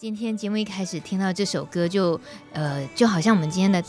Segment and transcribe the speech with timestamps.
[0.00, 2.20] 今天节目一开始听到这首歌就，
[2.52, 3.82] 呃，就好像我们今天的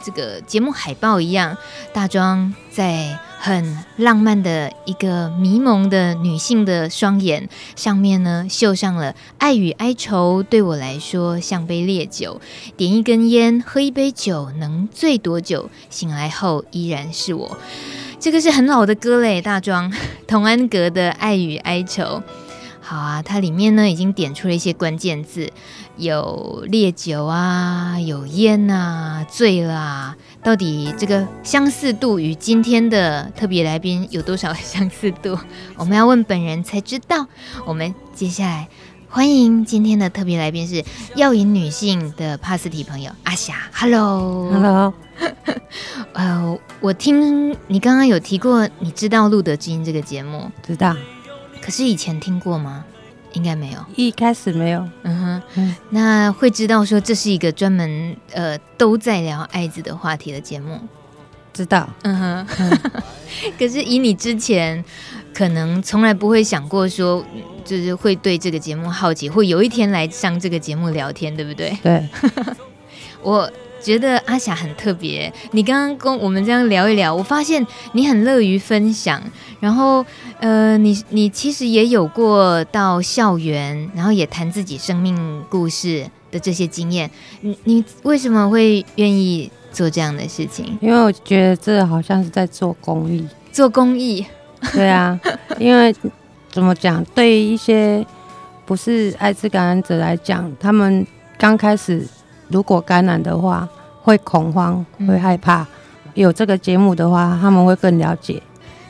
[0.00, 1.58] 这个节目海报一样，
[1.92, 12.40] 大庄在很浪漫的一个迷蒙的女性的双眼上面呢，绣上了“爱与哀愁对我来说像杯烈酒，
[12.76, 15.68] 点一根烟，喝一杯酒，能醉多久？
[15.90, 17.58] 醒来后依然是我。”
[18.20, 19.92] 这个是很老的歌嘞，大庄
[20.28, 22.02] 童安格的《爱与哀愁》。
[22.88, 25.52] 好啊，它里面呢已经点出了一些关键字，
[25.96, 30.16] 有烈酒啊，有烟啊，醉啦啊。
[30.40, 35.36] 到底这个相似度与今天的特别来宾有多少相似度？
[35.74, 37.26] 我们要问本人才知道。
[37.64, 38.68] 我们接下来
[39.08, 40.84] 欢迎今天的特别来宾是
[41.16, 43.68] 药瘾女性的帕斯提朋友阿霞。
[43.72, 44.94] Hello，Hello。
[46.14, 50.52] 呃，我听你刚刚有提过，你知道《路德知音》这个节目？
[50.64, 50.94] 知道。
[51.66, 52.84] 可是以前听过吗？
[53.32, 54.88] 应该没有，一开始没有。
[55.02, 60.78] 嗯哼，嗯，那会知道说这是一个专门呃都在聊艾滋的话题的节目？
[61.52, 61.88] 知道。
[62.02, 62.46] 嗯哼。
[62.60, 62.80] 嗯
[63.58, 64.82] 可是以你之前
[65.34, 67.22] 可能从来不会想过说，
[67.64, 71.76] 就是会对这个节目好奇，会有一天来上这个节目聊天，对不对？
[71.82, 72.08] 对。
[73.20, 73.50] 我。
[73.86, 75.32] 觉得阿霞很特别。
[75.52, 79.22] 你刚刚跟我们这样聊一聊，我发现你很乐于分享。
[79.60, 80.04] 然后，
[80.40, 87.08] 呃，你你其实也有过到校园，然后也谈自己生命故事的这些经验。
[87.42, 90.76] 你你为什么会愿意做这样的事情？
[90.80, 93.24] 因为我觉得这好像是在做公益。
[93.52, 94.26] 做公益？
[94.72, 95.16] 对啊，
[95.60, 95.94] 因为
[96.50, 97.04] 怎么讲？
[97.14, 98.04] 对于一些
[98.64, 101.06] 不是艾滋感染者来讲，他们
[101.38, 102.04] 刚开始
[102.48, 103.68] 如果感染的话。
[104.06, 105.62] 会恐慌，会害怕。
[105.62, 105.66] 嗯、
[106.14, 108.40] 有这个节目的话，他们会更了解。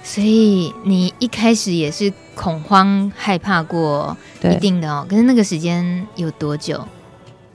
[0.03, 5.06] 所以你一开始也是恐慌、害怕过，一定的哦。
[5.08, 6.86] 可是那个时间有多久？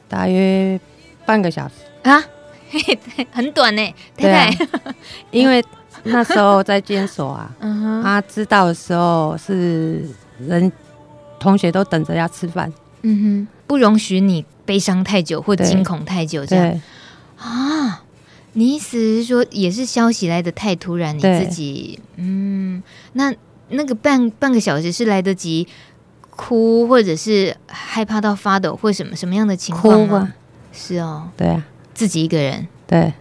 [0.09, 0.79] 大约
[1.23, 2.19] 半个小时啊，
[3.31, 3.93] 很短呢。
[4.17, 4.95] 太太，啊、
[5.29, 5.63] 因为
[6.05, 10.03] 那时候在监所啊， 他、嗯啊、知道的时候是
[10.39, 10.69] 人
[11.39, 16.81] 同学都等着要吃饭，嗯哼，不容许你悲伤太久或惊恐太久这样。
[17.41, 18.03] 啊，
[18.53, 23.33] 你意思是说也是消息来的太突然，你自己嗯，那
[23.69, 25.67] 那个半半个小时是来得及
[26.29, 30.17] 哭，或者是害怕到发抖，或什么什么样的情况吗？
[30.17, 30.35] 啊？
[30.71, 31.65] 是哦，对啊，
[31.95, 33.11] 自己一个人，对，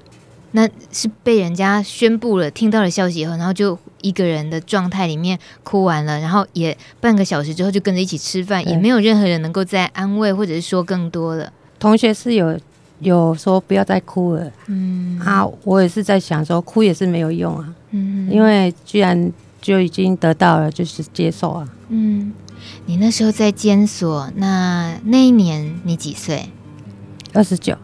[0.50, 11.50] 那是被人家宣布了，听到了消息以后，然后就一个人的状态里面哭完了，然后也半个小时之后就跟着一起吃饭，也没有任何人能够再安慰或者是说更多了。
[11.78, 12.60] 同学是有。
[13.00, 15.19] 有说不要再哭了，嗯。
[15.21, 19.31] 啊，我也是在想说哭也是没有用啊，嗯，因为居然
[19.61, 22.33] 就已经得到了，就是接受啊，嗯，
[22.87, 26.49] 你那时候在监所，那那一年你几岁？
[27.33, 27.77] 二十九。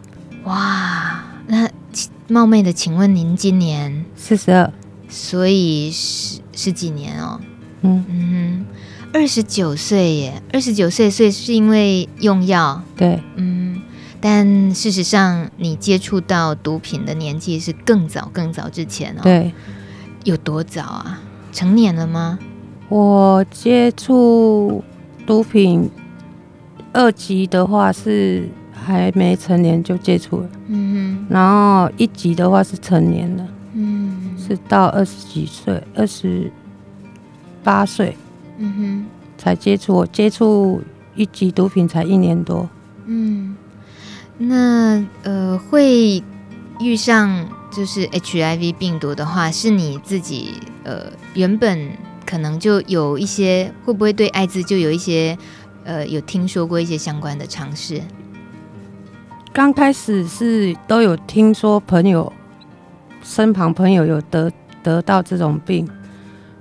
[0.44, 1.68] 哇，那
[2.28, 4.04] 冒昧的请问您今年？
[4.16, 4.72] 四十二，
[5.08, 7.40] 所以十十几年哦，
[7.82, 8.04] 嗯。
[8.08, 8.66] 嗯，
[9.12, 13.82] 二十九岁耶，二十九岁，所以是因为用药，对，嗯。
[14.20, 19.20] 但事实上，你接触到毒品的年纪是更早、更早之前哦。
[19.22, 19.52] 对，
[20.24, 21.20] 有多早啊？
[21.52, 22.38] 成年了吗？
[22.88, 24.82] 我接触
[25.26, 25.90] 毒品
[26.92, 31.26] 二级的话是还没成年就接触了，嗯哼。
[31.28, 36.50] 然后一级的话是成年了，嗯，是到二十几岁，二十
[37.64, 38.16] 八岁，
[38.58, 39.06] 嗯哼，
[39.36, 39.94] 才接触。
[39.94, 40.80] 我接触
[41.14, 42.68] 一级毒品才一年多，
[43.06, 43.56] 嗯。
[44.38, 46.22] 那呃，会
[46.80, 50.54] 遇上就是 HIV 病毒的话，是你自己
[50.84, 51.90] 呃原本
[52.26, 55.38] 可能就有一些，会不会对艾滋就有一些
[55.84, 58.02] 呃有听说过一些相关的尝试？
[59.54, 62.30] 刚开始是都有听说朋友
[63.22, 64.52] 身旁朋友有得
[64.82, 65.88] 得到这种病，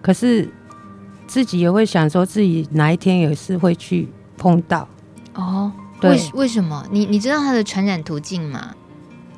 [0.01, 0.49] 可是
[1.27, 4.87] 自己也会想说自己哪一天也是会去碰到
[5.33, 5.69] 哦。
[6.01, 6.85] 为为什么？
[6.91, 8.73] 你你知道它的传染途径吗？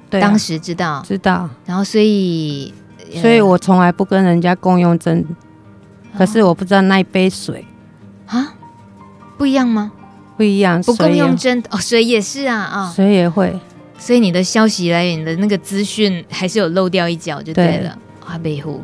[0.09, 1.49] 对啊，当时知道，知道。
[1.65, 2.73] 然后，所以，
[3.21, 5.25] 所以我从来不跟人家共用针。
[6.17, 7.65] 可是我不知道那一杯水
[8.25, 8.53] 啊，
[9.37, 9.91] 不一样吗？
[10.35, 13.59] 不一样，不共用针哦，水也是啊啊，水也会。
[13.99, 17.97] 所以你的消息来源的那个资讯还是有漏掉一角就对了。
[18.25, 18.83] 阿北湖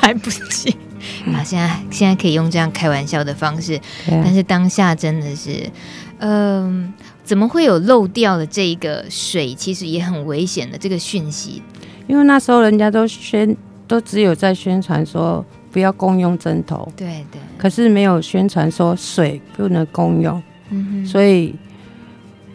[0.00, 0.74] 还不行
[1.32, 1.42] 啊！
[1.44, 5.70] 现在现在可以用这样开玩笑的方式，但是当下真的是。
[6.26, 6.90] 嗯，
[7.22, 9.54] 怎么会有漏掉的这一个水？
[9.54, 11.62] 其实也很危险的这个讯息，
[12.06, 13.54] 因为那时候人家都宣，
[13.86, 21.54] 都只有在宣传说不要共用针头，对对，可是没有宣传说水不能共用，嗯哼，所以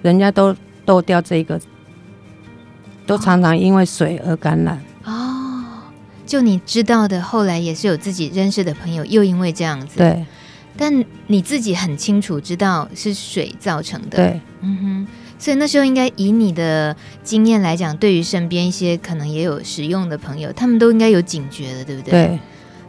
[0.02, 0.56] 人家都
[0.88, 1.62] 漏掉这个，
[3.06, 4.84] 都常常因为水而感染。
[5.04, 5.64] 哦，
[6.26, 10.00] 就你知道的，后来也是有自己认识的朋友又因为这样子。
[10.00, 10.26] 对，
[10.80, 14.16] 但你自己很清楚知道是水造成的。
[14.16, 15.08] 对，嗯哼。
[15.38, 22.12] 所以那时候应该以你的经验来讲，对于身边一些可能也有使用的朋友，他们都应该有警觉的，对不对？
[22.12, 22.40] 对。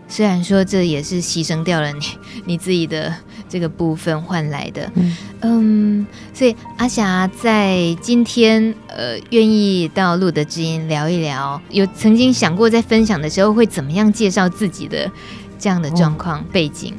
[0.09, 2.01] 虽然说这也是牺牲掉了你
[2.47, 3.15] 你自己的
[3.49, 15.09] 这个部分换来的，嗯，嗯，所以阿霞在今天呃愿意到路德之音聊一聊，有曾经想过在分享的时候会怎么样介绍自己的
[15.57, 16.93] 这样的状况、哦、背景？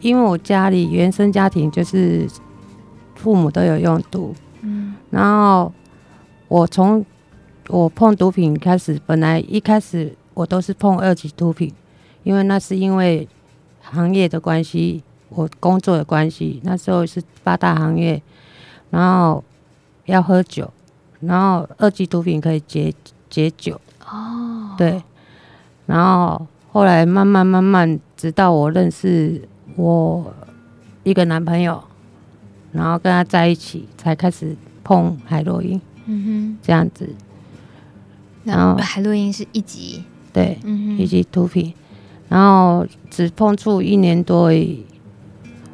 [0.00, 2.28] 因为我家里原生家庭就是
[3.14, 4.34] 父母都有用毒。
[4.62, 5.72] 嗯，然后
[6.48, 7.04] 我从
[7.68, 11.72] 我碰毒品开始，本来一开始我都是碰二级毒品，
[12.22, 13.28] 因为那是因为
[13.80, 18.20] 行业的关系，我工作的关系，那时候是八大行业，
[18.90, 19.42] 然后
[20.06, 20.70] 要喝酒，
[21.20, 22.92] 然后二级毒品可以解
[23.28, 25.02] 解酒哦，对，
[25.86, 30.34] 然后后来慢慢慢慢，直到我认识我
[31.04, 31.82] 一个男朋友。
[32.72, 37.16] 然后跟他在一起，才开始碰海洛因，嗯哼，这样子。
[38.44, 41.74] 然后海洛因是一级，对，嗯哼，一级毒品。
[42.28, 44.86] 然后只碰触一年多而已，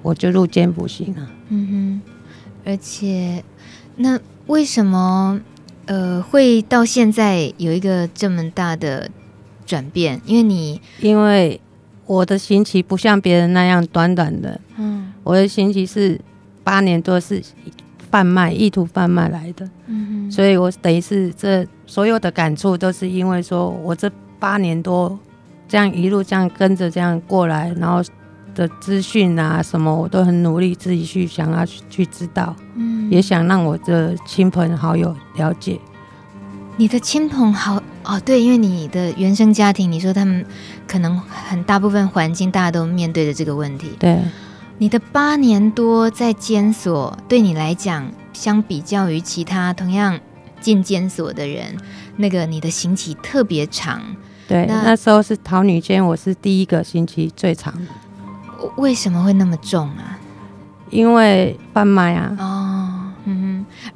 [0.00, 1.30] 我就入监服刑了。
[1.50, 2.02] 嗯哼，
[2.64, 3.44] 而且
[3.96, 5.38] 那为什么
[5.84, 9.10] 呃会到现在有一个这么大的
[9.66, 10.22] 转变？
[10.24, 11.60] 因为你因为
[12.06, 16.18] 我的刑期不像别人那样短短的，嗯，我的刑期是。
[16.66, 17.40] 八年多是
[18.10, 24.10] 贩卖，意图贩卖来的，嗯，所以我等于是这所有的感触都是因为说我这
[24.40, 25.16] 八年多
[25.68, 28.02] 这样一路这样跟着这样过来，然后
[28.52, 35.78] 的资讯啊什么我都很努力自己去想要去去知道，嗯，也想让我的亲朋好友了解。
[36.78, 40.44] 你的亲朋好哦，对，因为你的原生家庭，你说他们
[40.86, 44.18] 可能很大部分环境大家都面对着这个问题，对。
[44.78, 50.20] 你的八年多在监所，对你来讲，相比较于其他同样
[50.60, 51.74] 进监所的人，
[52.16, 54.02] 那个你的刑期特别长。
[54.46, 57.72] 对，那，那时候是桃女监，我是第一个刑期最长。
[58.76, 60.18] 为什么会那么重啊？
[60.90, 62.36] 因为贩卖啊。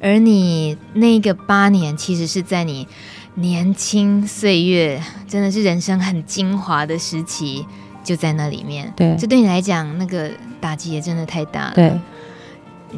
[0.01, 2.87] 而你那个八年，其实是在你
[3.35, 7.65] 年轻岁月，真的是人生很精华的时期。
[8.03, 10.27] 就在那里面，对，这对你来讲，那个
[10.59, 11.73] 打击也真的太大了。
[11.75, 11.93] 对，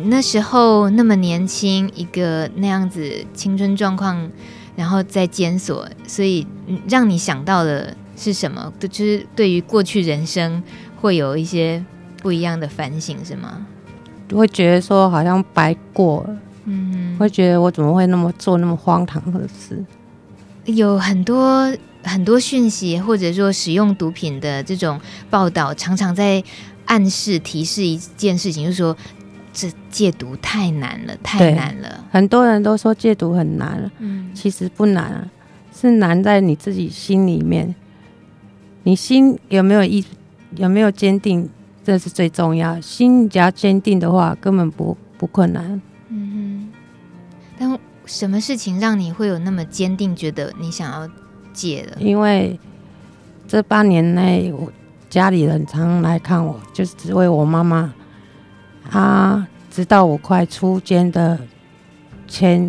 [0.06, 4.32] 那时候那么年轻，一个那样子青春状况，
[4.78, 6.48] 然后在监所，所以
[6.88, 8.72] 让你想到的是什么？
[8.80, 10.64] 就是对于过去人生
[11.02, 11.84] 会有一些
[12.22, 13.68] 不一样的反省，是吗？
[14.34, 19.84] 会觉得说好像白过了，嗯，会觉得我怎么会那么做那么荒唐的事？
[20.66, 21.74] 有很多。
[22.06, 25.00] 很多讯息，或者说使用毒品的这种
[25.30, 26.44] 报道，常常在
[26.84, 28.94] 暗示、提示一件事情，就是说
[29.54, 32.04] 这戒毒太难了，太难了。
[32.12, 35.30] 很多人都说戒毒很难，嗯，其实不难，
[35.74, 37.74] 是难在你自己心里面。
[38.84, 40.04] 你心有没有意，
[40.58, 41.50] 有没有坚定，
[41.86, 42.82] 这是最重要。
[42.82, 45.82] 心只要坚定的话，根本不不困难。
[48.06, 51.10] 什么事情让你会有那么坚定，觉得你想要？
[51.56, 52.60] 戒了，因为
[53.48, 54.74] 这八年内，我
[55.08, 57.94] 家里人常常来看我，就是只为我妈妈。
[58.90, 61.40] 她直到我快出监的
[62.28, 62.68] 前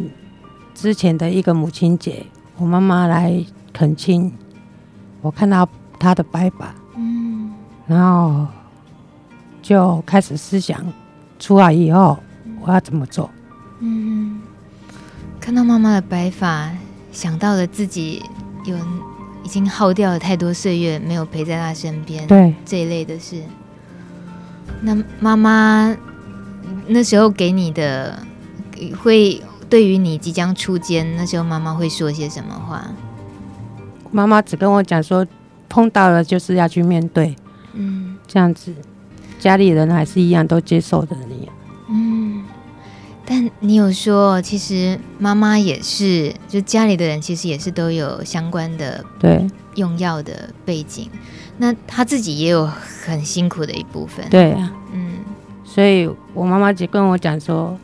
[0.75, 2.27] 之前的一个母亲节，
[2.59, 4.31] 我妈妈来恳亲，
[5.23, 5.67] 我看到
[5.99, 7.55] 她的白发，嗯，
[7.87, 8.47] 然后
[9.63, 10.85] 就开始思想，
[11.39, 12.19] 出来以后
[12.61, 13.31] 我要怎么做？
[15.45, 16.71] 嗯，看到妈妈的白发，
[17.13, 18.23] 想到了自己。
[18.65, 18.75] 有
[19.43, 23.43] 已经耗掉了太多岁月，没有陪在她身边，对这一类的事。
[24.81, 25.95] 那妈妈
[26.87, 28.19] 那时候给你的，
[29.03, 32.87] 会对于你即将出监，那时候妈妈会说些什么话？
[34.11, 35.27] 妈妈只跟我讲说，
[35.69, 37.37] 碰到了就是要去面对，
[37.75, 38.75] 嗯，这样子，
[39.39, 41.15] 家里人还是一样都接受的
[43.67, 43.75] 你。
[43.75, 51.11] 有说，其实妈妈也是，就家里的人其实也是都有相关的对用药的背景，
[51.59, 54.25] 那她自己也有很辛苦的一部分。
[54.31, 55.17] 对啊，嗯，
[55.65, 57.77] 所以我妈妈就跟我讲说，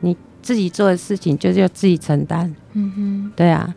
[0.00, 2.54] 你自己做的事情就是要自己承担。
[2.72, 3.72] 嗯哼，对啊，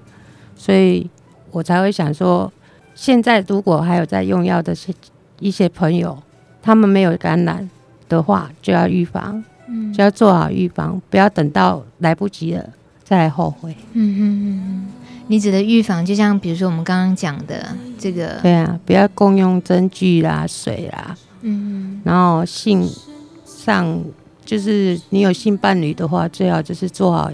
[0.56, 1.10] 所以
[1.52, 2.52] 我才会想说，
[2.96, 4.94] 现在如果还有在用药的些
[5.40, 6.22] 一些朋友，
[6.62, 7.70] 他们没有感染
[8.10, 9.44] 的话，就要预防。
[9.72, 12.70] 嗯，就要做好预防，不要等到来不及了
[13.04, 13.76] 再来后悔。
[13.94, 14.88] 嗯嗯嗯，
[15.28, 22.86] 你指的预防，就像比如说我们刚刚讲的这个，对啊，不要共用针具啦、水啦，嗯，然后性
[23.46, 24.04] 上
[24.44, 27.32] 就是你有性伴侣的话，最好就是做好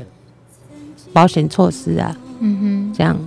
[1.11, 3.17] 保险措施啊，嗯哼，这样，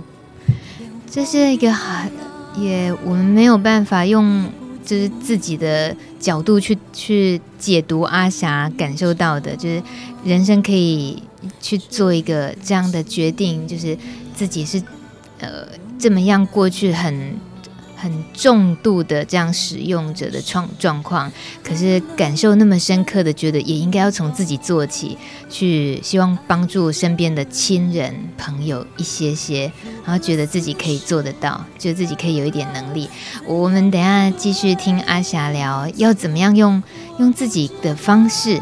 [1.09, 2.11] 这是一个很
[2.55, 4.45] 也我们没有办法用。
[4.83, 9.83] 就是自己的角度去去解读阿霞感受到的，就是
[10.23, 11.21] 人生可以
[11.59, 13.97] 去做一个这样的决定，就是
[14.33, 14.81] 自己是
[15.39, 15.67] 呃
[15.99, 17.35] 这么样过去很。
[18.01, 21.31] 很重度的这样使用者的状状况，
[21.63, 25.15] 可是感受那么深刻的，觉得也应该要从自己做起，
[25.47, 29.71] 去希望帮助身边的亲人朋友一些些，
[30.03, 33.07] 然后觉得自己可以做得到，觉得自己可以有一点能力。
[33.45, 36.81] 我们等下继续听阿霞聊，要怎么样用
[37.19, 38.59] 用自己的方式，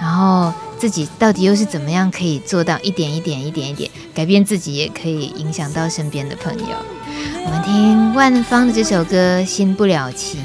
[0.00, 6.99] 然后自己到底又是怎么样可以做到一点一点一点一点改变自己，也可以影响到身边的朋友。
[7.44, 10.40] 我们听万芳的这首歌《新不了情》，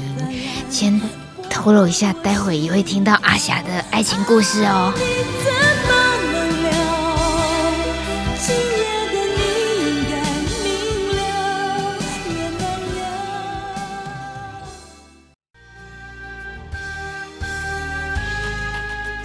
[0.68, 1.00] 先
[1.48, 4.92] 透露一下，待会也会听到阿霞的爱情故事哦。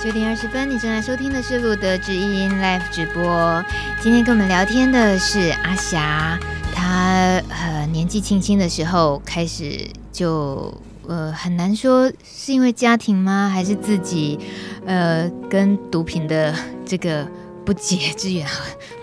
[0.04, 3.64] 九点二十分，你正在收听的是路德之音 Live 直播。
[4.02, 6.40] 今天跟我们聊天的是阿霞。
[6.82, 10.74] 他呃年纪轻轻的时候开始就
[11.08, 14.40] 呃很难说是因为家庭吗，还是自己
[14.84, 16.52] 呃跟毒品的
[16.84, 17.28] 这个
[17.64, 18.48] 不解之缘，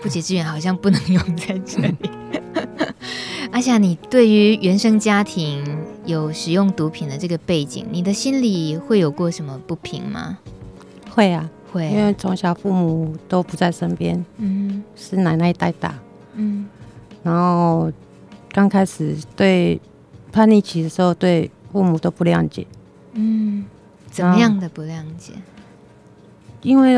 [0.01, 1.95] 不解之缘好像不能用在这里。
[3.51, 5.63] 阿霞，你对于原生家庭
[6.05, 10.37] 有使用毒品的这个背景，你的心里会有过什么不平吗？
[11.09, 15.97] 会啊，会，因为从小父母都不在身边，嗯，是奶奶带大，
[16.33, 16.67] 嗯。
[17.29, 17.91] 然后
[18.51, 19.79] 刚开始对
[20.31, 22.65] 叛逆期的时候，对父母都不谅解。
[23.13, 23.63] 嗯，
[24.09, 25.33] 怎么样的不谅解？
[26.63, 26.95] 因为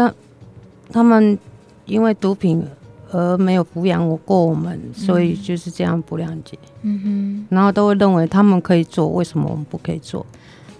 [0.89, 1.37] 他们
[1.85, 2.65] 因为毒品
[3.11, 6.57] 而没有抚养我过我们，嗯，所以就是这样不谅解。
[6.83, 7.47] 嗯哼。
[7.49, 10.25] 然后都会认为他们可以做，为什么我们不可以做？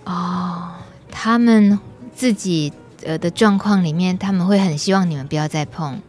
[0.05, 0.72] 哦，
[1.10, 1.77] 他们
[2.15, 2.72] 自己
[3.03, 6.00] 呃的状况里面，他们会很希望你们不要再碰。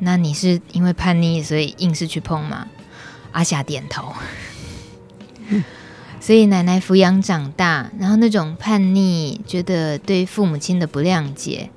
[0.00, 2.66] 那你是因为叛逆，所以硬是去碰吗？
[3.32, 4.12] 阿霞点头。
[6.20, 11.68] 所以奶奶抚养长大，然后那种叛逆，觉得对父母亲的不谅解。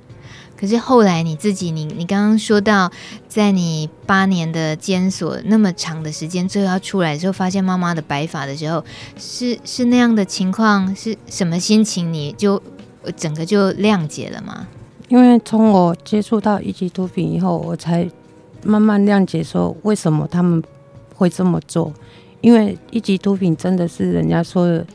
[0.56, 2.90] 可是后来你自己，你你刚刚说到，
[3.28, 8.84] 在你八年的监所那么长的时间，最后要出来的时候，发现妈妈的白发的时候，
[9.18, 12.12] 是是那样的情况，是什么心情？
[12.12, 12.60] 你就
[13.16, 14.66] 整个就谅解了吗？
[15.08, 18.08] 因为从我接触到一级毒品以后，我才
[18.62, 20.62] 慢慢谅解说为什么他们
[21.16, 21.92] 会这么做。
[22.40, 24.86] 因为一级毒品真的是人家说的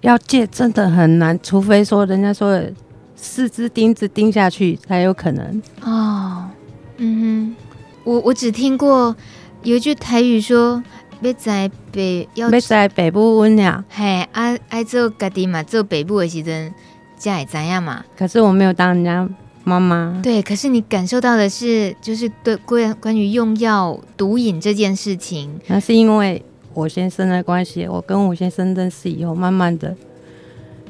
[0.00, 2.72] 要戒真的很难，除非说人家说的
[3.14, 5.62] 四只钉子钉下去才有可能。
[5.82, 6.48] 哦，
[6.96, 7.56] 嗯哼，
[8.04, 9.14] 我我只听过
[9.62, 10.82] 有一句台语说
[11.20, 16.74] 要在北要在北部温呀，嘿，爱爱做家己嘛，做北部的时阵
[17.16, 18.04] 才会知样嘛。
[18.16, 19.28] 可是我没有当人家。
[19.68, 29.94] 妈妈，对，可是你感受到的是，就是对关关于用药毒瘾这件事情，那是因为我先生的关系，我跟我先生认识以后，慢慢的，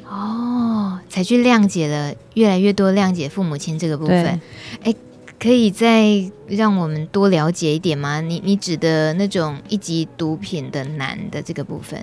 [0.07, 4.39] 哦，才去谅解了越来越多谅解父母亲这个部分。
[4.83, 4.95] 哎，
[5.37, 8.21] 可以再让我们多了解一点吗？
[8.21, 12.01] 你你指的那种一级毒品的难的这个部分，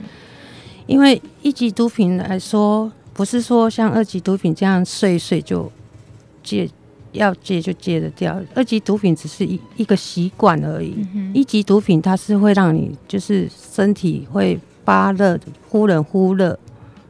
[0.87, 5.73] 因为一级毒品来说，不是说像二级毒品这样睡一睡就。
[6.47, 6.71] 戒
[7.13, 10.95] 要戒就戒得掉，二级毒品只是一一个习惯而已。
[11.15, 15.39] 嗯、一级毒品它是会让你就是身体会发热，
[15.69, 16.57] 忽冷忽热，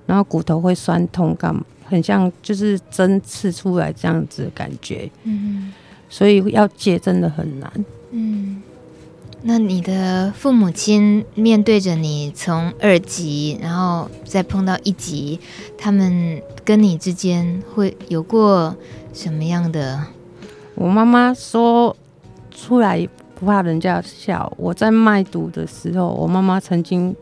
[0.07, 5.11] 然后骨头会酸痛，干很像就是针刺出来这样子的感觉。
[5.25, 5.73] 嗯，
[6.09, 7.85] 所以要戒真的很难。
[8.13, 8.63] 嗯，
[9.43, 15.41] 那你的父母亲面对着你从二级，然后再碰到一级，
[15.77, 18.77] 他们跟你之间会有过？
[19.17, 19.99] 什么样的？
[20.75, 21.97] 我妈妈说
[22.51, 24.53] 出来不怕人家笑。
[24.59, 27.17] 我在卖毒的时候，我妈妈曾经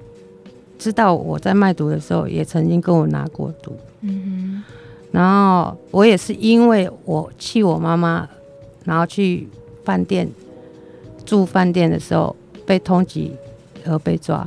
[0.76, 3.76] 知道我在卖毒的时候，也曾经跟我拿过毒。
[4.00, 4.74] 嗯哼。
[5.12, 8.28] 然后我也是因为我气我妈妈，
[8.84, 9.48] 然后去
[9.84, 10.28] 饭店
[11.24, 12.34] 住饭店的时候
[12.66, 13.30] 被通缉
[13.86, 14.44] 而被抓。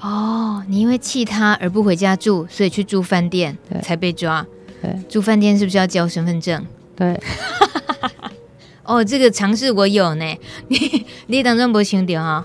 [0.00, 4.44] 哦，你因为气他而不回家住，所以去住饭店才被抓。
[4.82, 6.66] 对，住饭店是不是要交身份证？
[6.96, 7.18] 对。
[8.84, 10.24] 哦，这个尝试我有呢。
[10.66, 12.44] 你你当中没想到哈？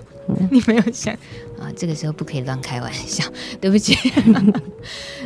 [0.50, 1.12] 你没有想
[1.58, 1.66] 啊？
[1.76, 3.24] 这个时候不可以乱开玩笑，
[3.60, 3.96] 对不起。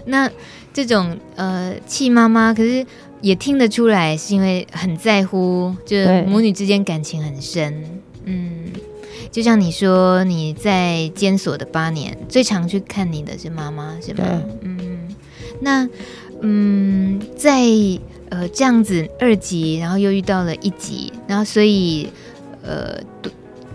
[0.07, 0.31] 那
[0.73, 2.85] 这种呃气妈妈，可是
[3.21, 8.01] 也听得出来，是因为很在乎，就是母女之间感情很深。
[8.25, 8.73] 嗯，
[9.31, 14.25] 就像你说，你在监所的八年，最常去看你的是妈妈，是吧？
[14.63, 15.15] 嗯，
[15.61, 15.87] 那
[16.43, 17.63] 嗯，在
[18.29, 22.09] 呃这样子二级，然后又遇到了一级，然后所以
[22.63, 23.01] 呃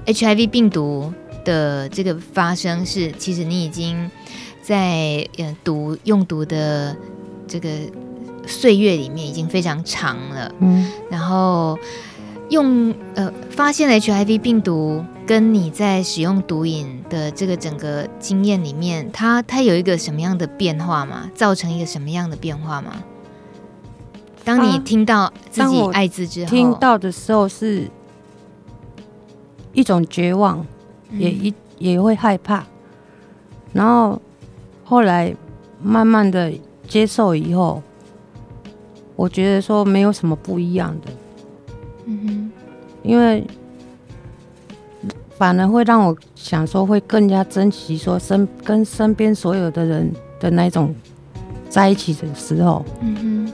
[0.06, 1.12] ，HIV 病毒
[1.44, 4.10] 的这个发生是，其实你已经
[4.62, 6.96] 在呃毒用毒的
[7.48, 7.70] 这个
[8.46, 10.54] 岁月里面已经非常长了。
[10.60, 11.78] 嗯，然后。
[12.50, 21.30] 用呃发现了 HIV 病毒，跟你在使用毒瘾的这个整个经验里面，它它有一个什么样的变化吗？
[21.36, 23.04] 造成一个什么样的变化吗？
[24.46, 27.92] 当你听到自己艾滋之后，听到的时候是
[29.74, 30.66] 一种绝望，
[31.12, 32.64] 也一也会害怕，
[33.74, 34.22] 然后
[34.86, 35.36] 后来
[35.84, 36.54] 慢慢的
[36.88, 37.84] 接受以后，
[39.18, 41.12] 我觉得说没有什么不一样的。
[42.06, 42.52] 嗯哼，
[43.04, 43.46] 因为
[45.38, 50.94] 反而会让我想说，会更加珍惜说身跟身边所有的人的那种
[51.70, 52.84] 在一起的时候。
[53.02, 53.54] 嗯哼，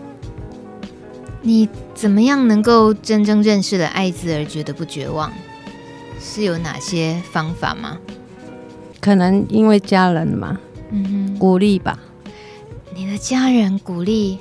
[1.42, 5.32] 你怎么样能够真正认识了艾滋而觉得不绝望？
[6.22, 8.00] 是有哪些方法吗？
[9.02, 10.58] 可能因为家人嘛，
[10.90, 12.00] 嗯哼，鼓励吧。
[12.96, 14.40] 你的家人鼓励，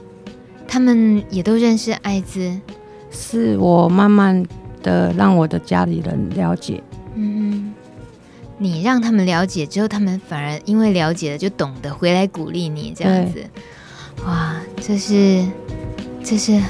[0.68, 2.60] 他们也都认识艾滋。
[3.10, 4.46] 是我慢慢
[4.82, 6.82] 的让我的家里人了解，
[7.14, 7.74] 嗯，
[8.58, 13.44] 你让他们了解之后，他们反而因为了解了，就懂得回来鼓励你这样子，
[14.24, 15.46] 哇，这是
[16.22, 16.60] 这是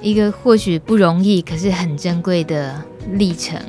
[0.00, 3.60] 一个或许不容易，可是很珍贵的历程，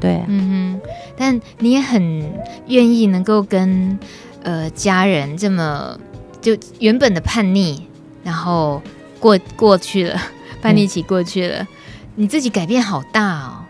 [0.00, 0.16] 对。
[0.16, 2.32] 啊，嗯哼，但你也很
[2.66, 3.98] 愿意能够跟
[4.42, 5.98] 呃家人这么
[6.40, 7.82] 就原本的叛逆，
[8.24, 8.82] 然后
[9.20, 10.20] 过过去了。
[10.60, 11.64] 叛逆期过去了，
[12.16, 13.62] 你自己改变好大哦。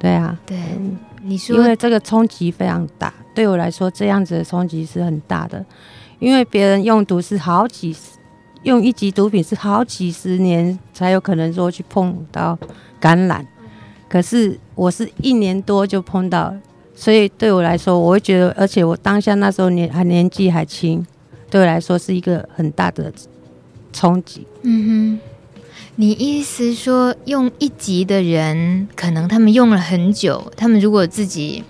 [0.00, 0.58] 对啊，对，
[1.24, 5.64] 你说，因为这个冲击非常大，对我来说，这样子的冲击是很大的。
[6.20, 8.18] 因为别人用毒是好几十，
[8.62, 12.58] 用一级毒品是好几十年才有可能说去碰到
[13.00, 13.46] 感染，
[14.08, 16.54] 可是我是一年多就碰到，
[16.94, 21.04] 所以对我来说，我会觉得，而且我当下那时候年还年纪还轻，
[21.50, 23.12] 对我来说是一个很大的
[23.92, 24.46] 冲击。
[24.62, 25.33] 嗯哼。
[25.96, 31.62] 你意思说，用一级的人，可能他们用了很久，他们如果自己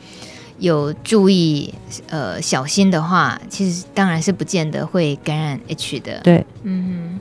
[0.59, 1.75] 有注意、
[2.09, 6.21] 呃小心的话，其实当然是不见得会感染 H 的。
[6.21, 7.21] 对，嗯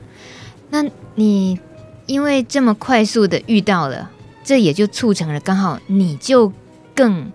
[0.70, 1.60] 那你
[2.06, 4.10] 因为这么快速的遇到了，
[4.42, 6.50] 这也就促成了刚好你就
[6.94, 7.30] 更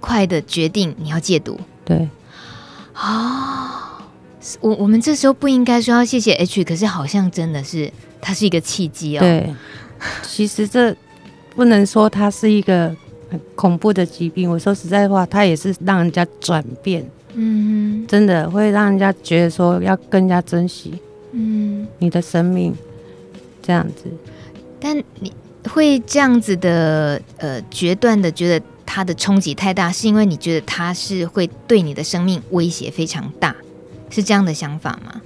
[0.00, 1.58] 快的决定你要戒毒。
[1.86, 2.10] 对，
[2.92, 4.04] 啊、哦，
[4.60, 7.90] 我我们这时候不应该说要谢谢 H，可是好像真的是。
[8.24, 9.20] 它是一个契机哦。
[9.20, 9.54] 对，
[10.22, 10.96] 其实这
[11.54, 12.88] 不能说它是一个
[13.30, 14.50] 很恐怖的疾病。
[14.50, 17.06] 我说实在话，它也是让人家转变。
[17.34, 20.94] 嗯哼，真的会让人家觉得说要更加珍惜。
[21.32, 22.74] 嗯，你的生命
[23.62, 24.04] 这样子。
[24.80, 25.30] 但你
[25.68, 33.54] 会这样子的呃决断的觉得它的冲击太大，是因为你觉得它是会对你的生命威胁非常大，
[34.08, 35.20] 是这样的想法吗？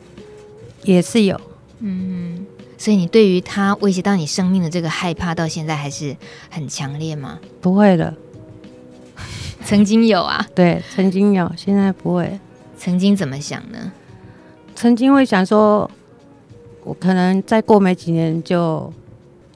[0.82, 1.40] 也是有。
[1.78, 2.44] 嗯。
[2.80, 6.16] 所以你对于他威胁到你生命的这个害怕，到现在还是
[6.48, 7.40] 很强烈吗？
[7.60, 8.14] 不会的，
[9.64, 12.38] 曾经有啊， 对，曾经有，现在不会。
[12.78, 13.92] 曾经怎么想呢？
[14.76, 15.90] 曾经会想说，
[16.84, 18.92] 我可能再过没几年就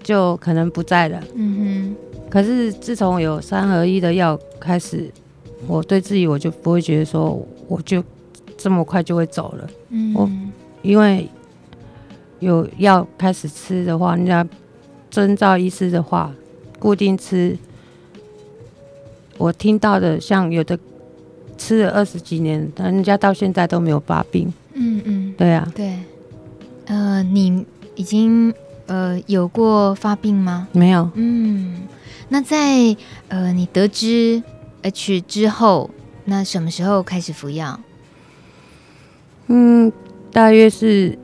[0.03, 1.23] 就可能不在了。
[1.37, 1.97] 嗯哼。
[2.29, 5.09] 可是自从有三合一的药开始，
[5.69, 8.03] 我对自己我就不会觉得说我就
[8.59, 9.71] 这么快就会走了。
[9.91, 10.29] 嗯，我
[10.83, 11.31] 因为。
[12.43, 14.45] 有药开始吃的话，人家
[15.13, 16.33] 遵照医师的话，
[16.81, 17.57] 固定吃。
[19.39, 20.77] 我听到的，像有的
[21.57, 24.53] 吃了二十几年，但人家到现在都没有发病。
[24.75, 25.97] 嗯嗯，对啊，对。
[26.87, 28.53] 呃，你已经
[28.87, 30.67] 呃有过发病吗？
[30.73, 31.09] 没有。
[31.15, 31.83] 嗯，
[32.29, 32.97] 那在
[33.29, 34.43] 呃你得知
[34.83, 35.91] H 之后，
[36.25, 37.79] 那什么时候开始服药？
[39.47, 39.93] 嗯，
[40.33, 41.17] 大约是。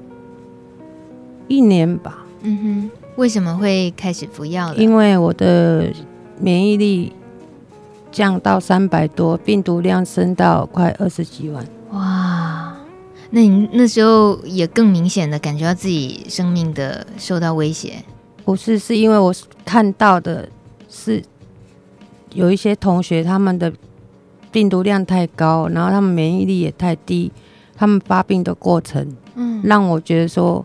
[1.49, 2.25] 一年吧。
[2.43, 4.77] 嗯哼，为什么会开始服药了？
[4.77, 5.93] 因为我的
[6.39, 7.13] 免疫力
[8.13, 11.67] 降到三百多，病毒量升到快二十几万。
[11.91, 12.77] 哇，
[13.31, 17.95] 那你那时候也更明显的感觉到自己生命的受到威胁。
[18.45, 19.35] 不是，是因为我
[19.65, 20.49] 看到的
[20.89, 21.23] 是
[22.33, 23.73] 有一些同学他们的
[24.51, 27.31] 病毒量太高，然后他们免疫力也太低，
[27.77, 30.65] 他们发病的过程，嗯，让我觉得说，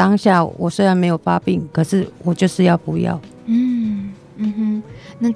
[0.00, 3.20] 当下我虽然没有发病，可是我就是要服药。
[3.44, 4.82] 嗯嗯哼，
[5.18, 5.30] 那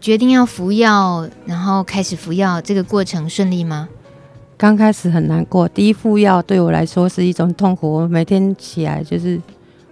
[0.00, 3.86] 决定要服药，然后开始服药，这个过程顺利吗？
[4.56, 7.92] 刚开始很难过，第一副药对我来说是一种痛苦。
[7.92, 9.38] 我每天起来就是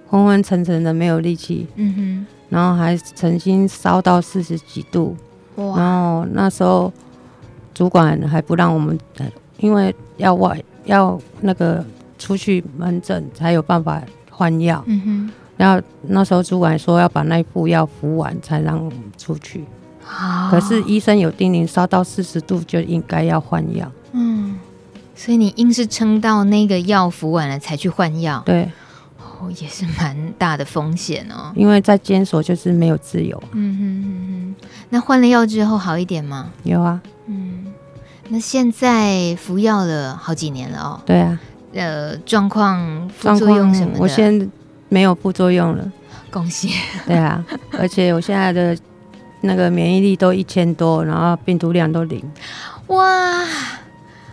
[0.08, 1.66] 昏昏沉沉的，没有力气。
[1.76, 5.14] 嗯哼，然后还曾经烧到四十几度。
[5.56, 5.76] 哇！
[5.76, 6.90] 然后那时候
[7.74, 8.98] 主管还不让我们，
[9.58, 11.84] 因为要外要那个
[12.18, 14.82] 出去门诊才有办法换药。
[14.86, 19.64] 嗯哼，然后那时候主管说要把那副药服完才让我们出去。
[20.02, 23.90] 好，可是医生有叮咛，烧到四十度就应该要换药。
[24.12, 24.58] 嗯，
[25.14, 28.70] 所以你硬是撑到那个药服完了才去换药，对，
[29.18, 31.52] 哦，也是蛮大的风险哦。
[31.56, 33.42] 因为在监所就是没有自由。
[33.52, 36.50] 嗯哼哼哼，那换了药之后好一点吗？
[36.64, 37.00] 有啊。
[37.26, 37.72] 嗯，
[38.28, 41.00] 那现在服药了好几年了哦。
[41.06, 41.40] 对啊。
[41.74, 44.46] 呃，状况、副作用什么的，我现在
[44.88, 45.92] 没有副作用了，
[46.30, 46.70] 恭喜。
[47.06, 47.44] 对啊，
[47.78, 48.76] 而且我现在的
[49.40, 52.22] 那个免疫力都一千多，然后病毒量都零。
[52.88, 53.44] 哇！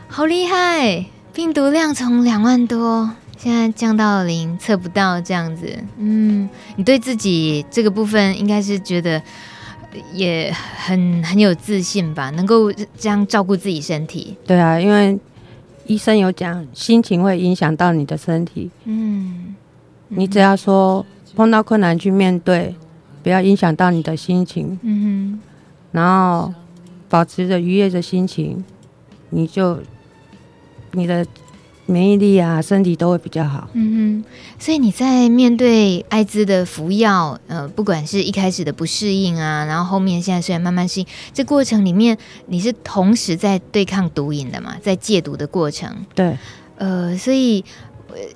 [0.08, 1.06] 好厉害！
[1.34, 5.73] 病毒量从两万多，现在降到零，测不到这样子。
[5.97, 9.21] 嗯，你对自己这个部分应该是觉得
[10.13, 10.54] 也
[10.86, 12.30] 很很有自信吧？
[12.32, 14.36] 能够这样照顾自己身体。
[14.45, 15.17] 对啊，因为
[15.88, 18.70] 医生有讲，心情会影响到你的身体。
[18.86, 19.56] 嗯，
[20.10, 22.76] 你只要说碰到困难去面对，
[23.24, 24.80] 不要影响到你的心情。
[24.82, 25.39] 嗯哼，
[25.91, 26.54] 然后
[27.10, 28.63] 保持着愉悦的心情，
[29.30, 29.80] 你就。
[30.94, 31.26] 你的
[31.88, 33.67] 免疫力啊，身体都会比较好。
[33.74, 42.17] 嗯哼，所以你在面对艾滋的服药，呃，不管是一开始的不适应啊，然后后面现在虽然慢慢适应，这过程里面
[42.48, 45.94] 你是同时在对抗毒瘾的嘛，在戒毒的过程。
[46.15, 46.38] 对，
[46.78, 47.65] 呃，所以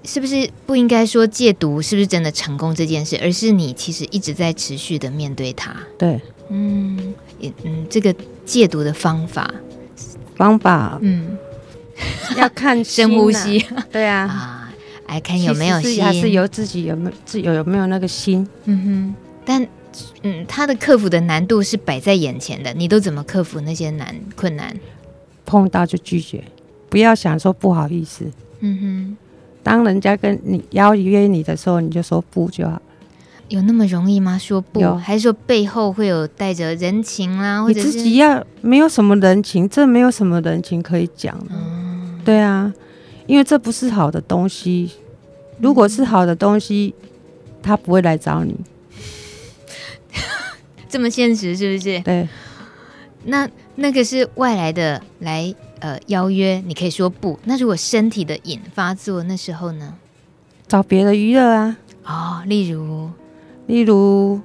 [0.04, 5.74] 是不是不应该说戒毒是不是真的成功这件事，而是你其实一直在持续的面对它。
[5.98, 9.50] 对，嗯，也嗯，这个戒毒的方法，
[10.36, 11.38] 方法，嗯。
[12.38, 14.74] 要看、啊、深呼吸，对啊，啊，
[15.08, 18.48] 来看有没有心，还是由自己有没有自有有没有那个心？
[18.66, 19.68] 嗯哼，但
[20.24, 24.76] 嗯，他的克服的难度是摆在眼前的，你都怎么克服那些难困难？
[25.46, 26.44] 碰到就拒绝，
[26.90, 28.26] 不要想说不好意思。
[28.60, 29.18] 嗯哼，
[29.64, 32.82] 当人家跟你邀约你的时候，你就说不就好。
[33.48, 34.40] 有那么容易吗？
[34.40, 37.62] 说不，还是说背后会有带着人情啦？
[37.62, 41.38] 或者你自己要没有什么人情，这没有什么人情可以讲。
[41.52, 41.85] 嗯，
[42.26, 42.74] 对啊，
[43.28, 44.92] 因为这不是好的东西。
[45.60, 47.10] 如果是好的东西，嗯，
[47.62, 48.56] 他不会来找你。
[50.90, 52.00] 这么现实是不是？
[52.02, 52.28] 对。
[53.26, 57.40] 那那个是外来的来呃邀约，你可以说不。
[57.46, 59.96] 那如果身体的瘾发作，那时候呢？
[60.68, 61.78] 找别的娱乐啊。
[62.06, 63.10] 哦，例如。
[63.68, 64.40] 例如，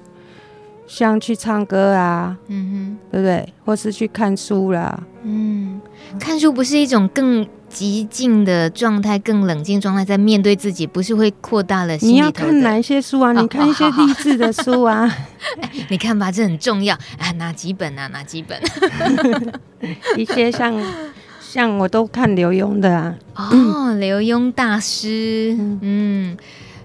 [0.87, 3.53] 像去唱歌啊，嗯哼，对不对？
[3.67, 5.79] 或是去看书啦，嗯，
[6.19, 11.97] 看书不是一种更极静的状态，更冷静状态，在面对自己，不是会扩大了。
[11.99, 13.31] 你要看哪一些书啊？
[13.33, 15.07] 哦、 你看一些励志的书啊。
[15.07, 15.11] 哦
[15.63, 17.31] 哎、你看吧，这很重要啊。
[17.33, 18.07] 哪几本啊？
[18.09, 18.61] 哪几本？
[20.19, 20.75] 一些像
[21.41, 23.17] 像我都看刘墉的啊。
[23.35, 25.79] 哦，刘墉大师，嗯。
[25.81, 26.37] 嗯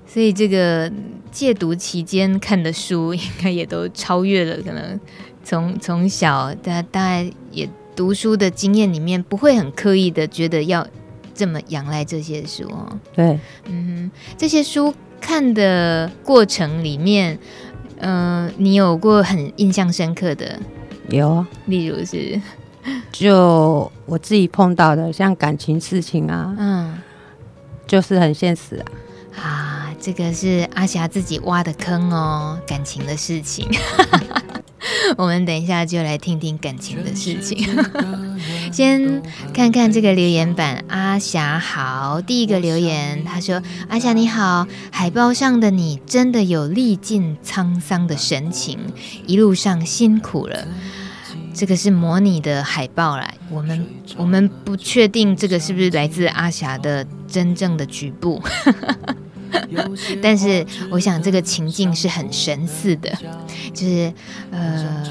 [0.07, 0.89] 所以这个
[1.29, 4.97] 戒毒期间看的书，应该也都超越了可能
[5.43, 10.85] 从从小大大概也读书的经验里面，不会很刻意的觉得要
[11.33, 12.99] 这么仰赖这些书哦。
[13.13, 17.39] 对，嗯，这些书看的过程里面，
[17.99, 20.59] 嗯、呃，你有过很印象深刻的？
[21.09, 22.41] 有啊，例如是
[23.11, 26.97] 就我自己碰到的，像感情事情啊，嗯，
[27.87, 28.85] 就是很现实啊。
[29.41, 33.67] 啊，这个是阿霞自己挖的坑哦，感情的事情。
[35.17, 37.67] 我们等一下就来听听感情的事情。
[38.71, 39.21] 先
[39.53, 48.79] 看看这个留言板，阿霞好，第一个留言，他说：“阿霞你好，海报上的你真的有历尽沧桑的神情，
[49.25, 50.67] 一路上辛苦了。”
[51.53, 58.43] 这个是模拟的海报来，我们我们不确定这个是不是来自阿霞的真正的局部。
[60.21, 63.11] 但是我想这个情境是很神似的，
[63.73, 64.13] 就是
[64.51, 65.03] 呃，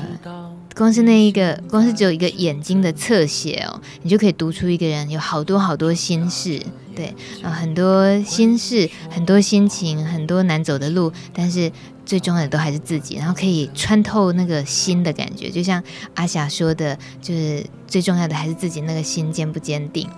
[0.75, 6.61] 光是那一个，光是只有一个眼睛的侧写哦，你就可以读出一个人有好多好多心事，
[6.95, 11.71] 对啊，很多心事，很多心情，很多难走的路，但是
[12.05, 15.83] 最重要的都还是自己，然后可以穿透那个心的感觉，就像
[16.15, 20.09] 阿霞说的，就是最重要的还是自己那个心坚不坚定。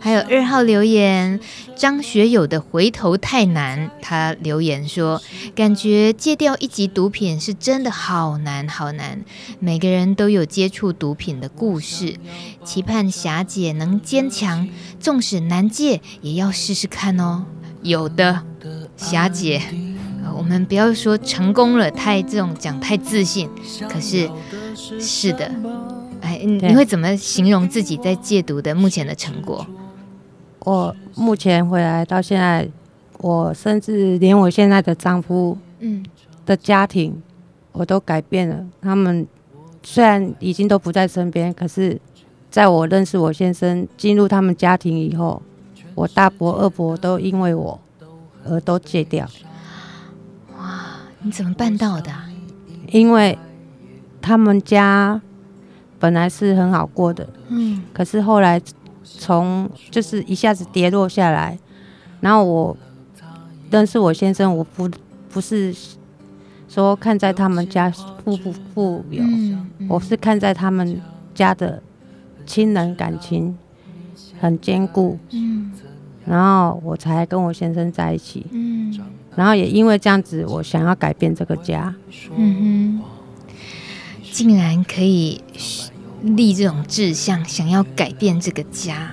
[0.00, 1.38] 还有二号留言，
[1.76, 3.90] 张学友的回头太难。
[4.00, 5.20] 他留言说，
[5.54, 9.24] 感觉戒掉一级毒品是真的好难好难。
[9.58, 12.16] 每个人都有接触毒品的故事，
[12.64, 14.68] 期盼霞姐能坚强，
[14.98, 17.44] 纵使难戒，也要试试看哦。
[17.82, 18.42] 有的，
[18.96, 19.60] 霞姐，
[20.36, 23.48] 我们不要说成功了，太这种讲太自信。
[23.88, 24.30] 可是，
[25.00, 25.50] 是的。
[26.36, 29.66] 哎，你会怎么形容自己在戒毒的目前的成果？
[30.60, 32.68] 我目前回来到现在，
[33.18, 36.04] 我甚至连我现在的丈夫，嗯，
[36.46, 37.20] 的家庭，
[37.72, 38.64] 我都改变了。
[38.80, 39.26] 他们
[39.82, 42.00] 虽然已经都不在身边，可是
[42.50, 45.42] 在我认识我先生、进入他们家庭以后，
[45.94, 47.80] 我大伯、二伯都因为我
[48.44, 49.28] 而都戒掉。
[50.56, 52.28] 哇，你怎么办到的啊？
[52.88, 53.36] 因为
[54.20, 55.20] 他们家。
[56.02, 58.60] 本来是很好过的，嗯，可是后来
[59.04, 61.56] 从就是一下子跌落下来，
[62.20, 62.76] 然后我
[63.70, 64.90] 认识我先生，我不
[65.30, 65.72] 不是
[66.68, 71.00] 说看在他们家富不富有，嗯嗯，我是看在他们
[71.36, 71.80] 家的
[72.44, 73.56] 亲人感情
[74.40, 75.70] 很坚固，嗯，
[76.26, 78.98] 然后我才跟我先生在一起，嗯，
[79.36, 81.94] 然后也因为这样子，我想要改变这个家，
[82.36, 83.54] 嗯哼，
[84.32, 85.40] 竟然可以。
[86.22, 89.12] 立这种志向，想要改变这个家，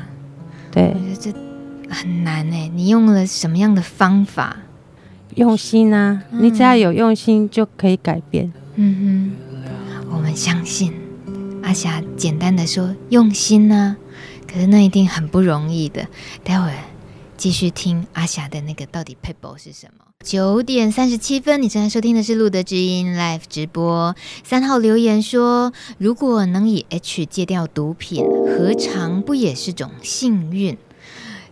[0.71, 2.67] 对，我觉得这很难哎。
[2.67, 4.57] 你用了什么样的方法？
[5.35, 6.23] 用心啊！
[6.31, 8.51] 嗯、你只要有用心，就可以改变。
[8.75, 9.65] 嗯哼，
[10.11, 10.91] 我们相信
[11.61, 12.01] 阿霞。
[12.17, 13.97] 简单的说，用心呢、啊，
[14.51, 16.07] 可是那一定很不容易的。
[16.43, 16.75] 待会儿
[17.37, 19.98] 继续听阿霞的那个到底 p a p e 是什么？
[20.25, 24.13] 九点三十七分，你正在收听的是路德之音 Live 直播。
[24.43, 30.77] 三号留言说：“如果能以 H 戒掉毒品，何尝不也是种幸运？”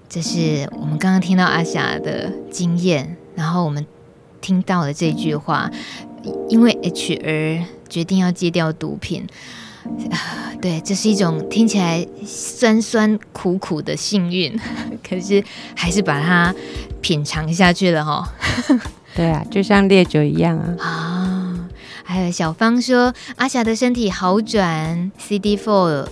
[0.10, 3.88] 这是我们刚刚听到阿霞的经验，然后我们
[4.42, 5.72] 听到了这句话
[6.50, 9.26] ：“因为 H 而决定要戒掉毒品。”
[10.12, 14.58] 啊， 对，这是一种听起来酸酸苦苦的幸运，
[15.08, 15.44] 可是
[15.76, 16.54] 还是把它
[17.02, 18.34] 品尝下去了哈。
[19.16, 20.76] 对啊，就像烈酒一样啊。
[20.80, 21.70] 啊，
[22.04, 26.08] 还有小芳说，阿霞的身体好转，CD4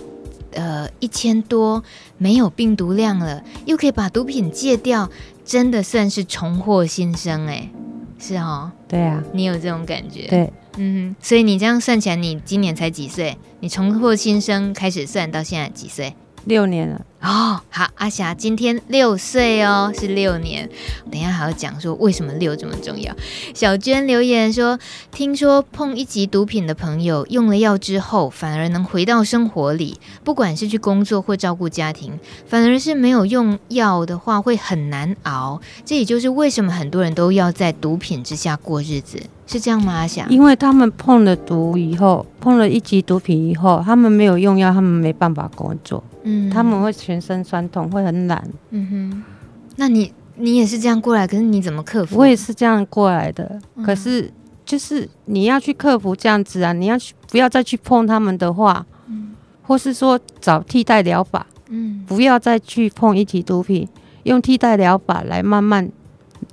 [0.52, 1.84] 呃一千多，
[2.18, 5.08] 没有病毒量了，又可以把毒品戒掉，
[5.44, 7.70] 真的算是重获新生哎，
[8.18, 8.72] 是哦。
[8.88, 10.26] 对啊，你有这种感觉？
[10.28, 10.52] 对。
[10.76, 13.36] 嗯，所以你这样算起来，你今年才几岁？
[13.60, 16.14] 你重获新生开始算到现在几岁？
[16.46, 20.68] 六年了哦，好，阿霞今天六岁哦，是六年。
[21.10, 23.12] 等一下还要讲说为什么六这么重要。
[23.52, 24.78] 小娟留言说，
[25.10, 35.60] 听说碰一级毒品的朋友用了药之后，反而能回到生活里，不管是去工作或照顾家庭，反而是没有用药的话会很难熬。
[35.84, 39.20] 这也就是为什么很多人都要在毒品之下过日子。
[39.48, 39.92] 是这样吗？
[39.92, 49.24] 阿霞，因为他们碰了毒以后，碰了一级毒品以后，他们没有用药，他们没办法工作，嗯，他们会全身酸痛，会很懒，嗯哼。
[49.76, 52.18] 那你你也是这样过来，可是你怎么克服？
[52.18, 54.30] 我也是这样过来的，嗯、可是
[54.64, 63.88] 就是你要去克服这样子啊，你要去不要再去碰他们的话，嗯，或是说找替代疗法，嗯，不要再去碰一级毒品，
[64.24, 65.88] 用替代疗法来慢慢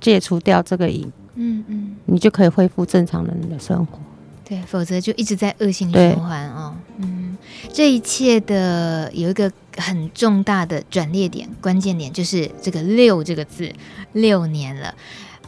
[0.00, 1.10] 戒除掉这个瘾。
[1.36, 3.98] 嗯嗯，你就可以恢复正常人的生活。
[4.44, 6.74] 对，否则就一直在恶性循环哦。
[6.98, 7.23] 嗯，
[7.72, 13.72] 这一切的有一个很重大的转捩点、关键点，就是这个“六”这个字，
[14.12, 14.94] 六年了。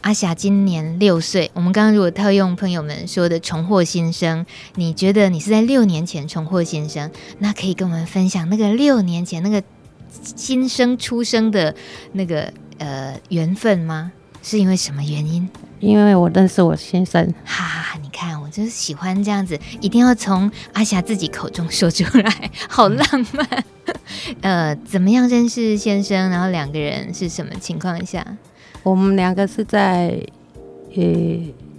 [0.03, 1.51] 阿霞今年六岁。
[1.53, 7.11] 我们刚刚如果套用朋友们说的“重获新生”，你觉得你是在六年前重获新生？
[7.39, 9.61] 那可以跟我们分享那个六年前那个
[10.37, 11.75] 新生出生的
[12.13, 14.13] 那个呃缘分吗？
[14.49, 15.49] 是因为什么原因？
[15.81, 17.35] 因为我认识我先生。
[17.45, 23.65] 哈哈，你看，我就是喜欢这样子，一定要从阿霞自己口中说出来，好浪漫。
[24.43, 26.31] 呃，怎么样认识先生？
[26.31, 28.25] 然后两个人是什么情况下？
[28.85, 30.17] 我们两个是在
[30.95, 31.03] 呃，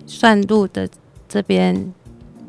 [0.06, 0.90] 算路的
[1.30, 1.94] 这边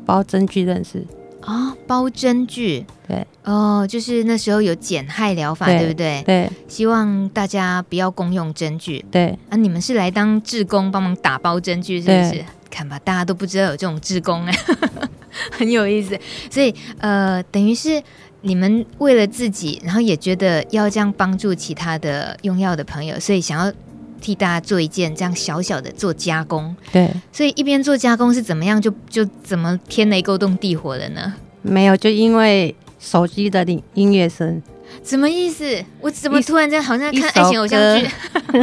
[0.05, 1.07] 包针具认识。
[1.41, 6.23] 哦，包针具，对，哦，就是那时候有减害疗法，对，对不对？
[6.25, 9.03] 对，希望大家不要公用针具。
[9.09, 12.43] 对，啊，你们是来当志工帮忙打包针具，是不是？
[12.69, 14.53] 看吧，大家都不知道有这种志工哎，
[15.51, 16.19] 很有意思。
[16.51, 18.01] 所以，呃，等于是
[18.41, 23.73] 你们为了自己，然后也觉得要这样帮助其他的用药的朋友，所以想要。
[24.19, 31.33] 替大家做一件这样小小的做加工，对，所以一边做加工是怎么样就就怎么天雷勾动地火了呢？
[31.61, 34.61] 没有，就因为手机的音音乐声，
[35.03, 35.83] 什么意思？
[36.01, 38.07] 我怎么突然间好像在看爱情偶像剧？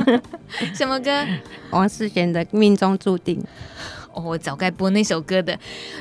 [0.75, 1.11] 什么歌？
[1.71, 3.37] 王世贤的《命中注定》。
[4.13, 5.59] 哦，我早该播那首歌的。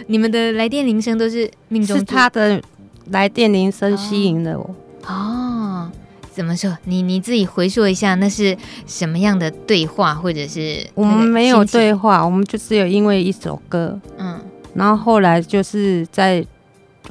[0.07, 2.61] 你们的来电铃声都是命中，是他的
[3.09, 4.75] 来电铃声吸引了我。
[5.05, 5.11] 哦。
[5.13, 5.91] 哦
[6.35, 6.77] 怎么说？
[6.83, 14.37] 你你自己回溯一下，那是什么样的对话，或者是我们没有对话，我们就只有因为一首歌，嗯，
[14.73, 16.45] 然后后来就是在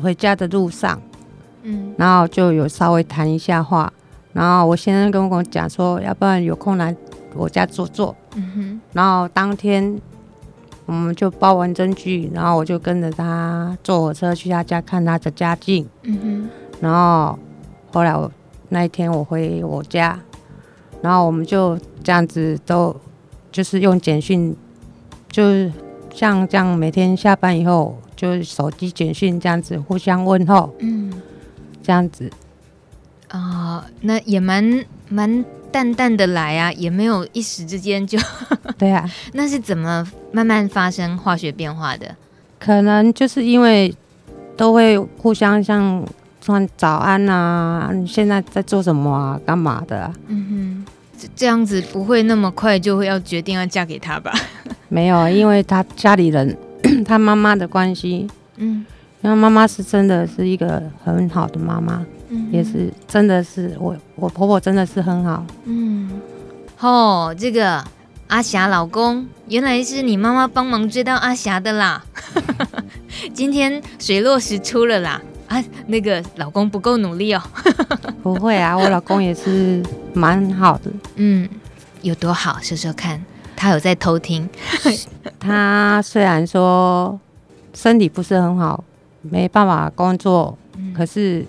[0.02, 1.00] 回家的路上，
[1.62, 3.90] 嗯，然后就有稍微谈一下话，
[4.34, 6.94] 然后我先生跟我讲说，要不然有空来
[7.34, 9.98] 我家坐坐，嗯哼，然后当天
[10.84, 16.50] 我们就包完针具，然后我就跟着他坐火车去他家看他的家境，嗯哼，
[16.82, 17.38] 然后
[17.90, 18.30] 后来我。
[18.70, 20.18] 那一天我回我家，
[21.02, 22.94] 然后我们就这样子都
[23.52, 24.56] 就是用简讯，
[25.28, 25.70] 就
[26.12, 31.12] 像这样每天下班以后就手机简讯这样子互相问候，嗯，
[31.82, 32.30] 这样子
[33.28, 38.18] 啊、呃，那也蛮蛮淡淡的来啊，也没有一时之间就
[38.78, 42.16] 对啊， 那是怎么慢慢发生化学变化的？
[42.58, 43.94] 可能就是因为
[44.56, 46.04] 都会互相像。
[46.44, 49.40] 说早安啊，你现在在做什么啊？
[49.46, 50.12] 干嘛的啊？
[50.26, 54.30] 嗯哼，这这样子不会那么快就会要决定要嫁给他吧？
[54.90, 56.54] 没有，因为他家里人，
[57.06, 58.28] 他妈妈的关系，
[58.58, 58.84] 嗯，
[59.22, 66.10] 因为妈妈是真的是一个很好的妈妈，嗯，也是真的是我我婆婆真的是很好，嗯，
[66.78, 67.82] 哦，这个
[68.26, 72.04] 阿霞老公原来是你妈妈帮忙追到阿霞的啦，
[73.32, 75.22] 今天水落石出了啦。
[75.48, 77.42] 啊，那个老公不够努力哦。
[78.22, 80.90] 不会啊，我老公也是蛮好的。
[81.16, 81.48] 嗯，
[82.02, 82.58] 有多好？
[82.62, 83.22] 说说看。
[83.56, 84.48] 他有在偷听。
[85.38, 87.18] 他虽然说
[87.72, 88.82] 身体不是很好，
[89.22, 91.44] 没办法工作，嗯，可是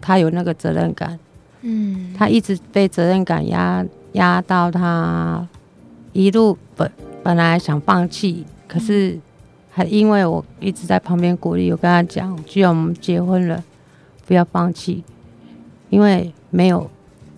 [0.00, 1.18] 他有那个责任感。
[1.60, 5.46] 嗯，他一直被责任感压压到他
[6.12, 6.90] 一路本
[7.22, 9.10] 本来想放弃，可是。
[9.10, 9.22] 嗯
[9.74, 13.64] 还因为我一直在旁边鼓励，我跟他讲，既然我们结婚了，
[14.26, 15.02] 不要放弃，
[15.88, 16.90] 因为没有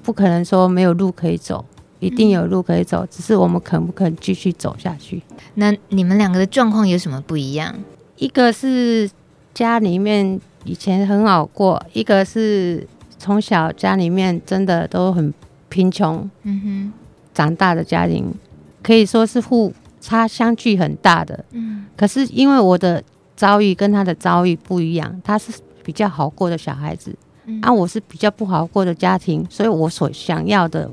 [0.02, 1.64] 不可能说没有路可以走，
[2.00, 5.22] 一定有路可以走，只是我们肯不肯继续走下去。
[5.54, 7.72] 那你们两个的状况有什么不一样？
[8.16, 9.08] 一个是
[9.54, 12.84] 家里面以前很好过，一个是
[13.16, 15.32] 从小家里面真的都很
[15.68, 16.92] 贫穷，嗯哼，
[17.32, 18.34] 长大的家庭
[18.82, 19.72] 可以说是互。
[20.04, 23.02] 差相距很大的，嗯，可是因为我的
[23.34, 25.50] 遭遇跟他的遭遇不一样，他是
[25.82, 30.90] 比较好过的小孩子，嗯，啊，我是比较不好过的家庭，所以我所想要的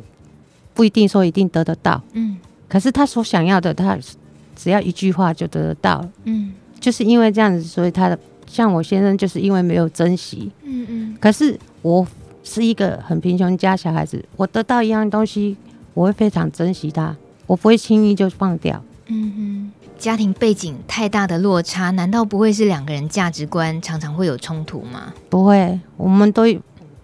[0.73, 2.37] 不一定说一定得得到，嗯，
[2.69, 3.97] 可是他所想要的，他
[4.55, 12.07] 只要一句话就得得到，嗯，就是因为这样子，所以他的像我先生就是因为没有珍惜，嗯嗯，可是我
[12.45, 15.57] 是一个很贫穷家小孩子，我得到一样东西，
[15.93, 17.13] 我会非常珍惜它，
[17.45, 18.81] 我不会轻易就放掉。
[19.13, 25.13] 嗯哼，家庭背景太大的落差，难道不会是两个人价值观常常会有冲突吗？
[25.29, 26.43] 不会，我们都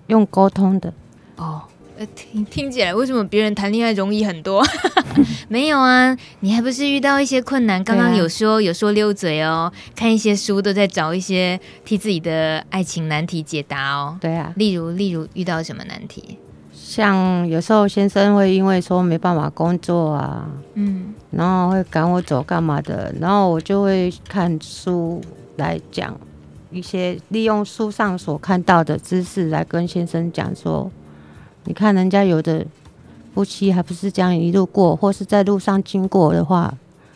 [0.08, 0.94] 用沟通的。
[1.36, 1.62] 哦，
[1.98, 4.66] 呃，听听起来为什么别人谈恋爱容易很多？
[5.50, 7.84] 没有啊，你还不是遇到一些困难？
[7.84, 14.18] 刚刚有说、啊、有说溜嘴哦，看一些书都在找一些替自己的爱情难题解答哦。
[14.22, 16.38] 对啊，例如例如遇到什么难题？
[16.90, 25.22] 像有时候先生会因为说没办法工作啊，嗯，然后会赶我走干嘛的，然后我就会看书
[25.58, 26.18] 来讲
[26.72, 30.90] 一些利用书上所看到的知识来跟先生讲说，
[31.66, 32.66] 你看人家有的
[33.36, 36.74] 夫妻还不是这样一路过，或是在路上经过的话，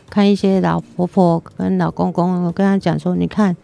[0.09, 3.55] 看一些老婆婆跟老公公，我跟他讲说，你看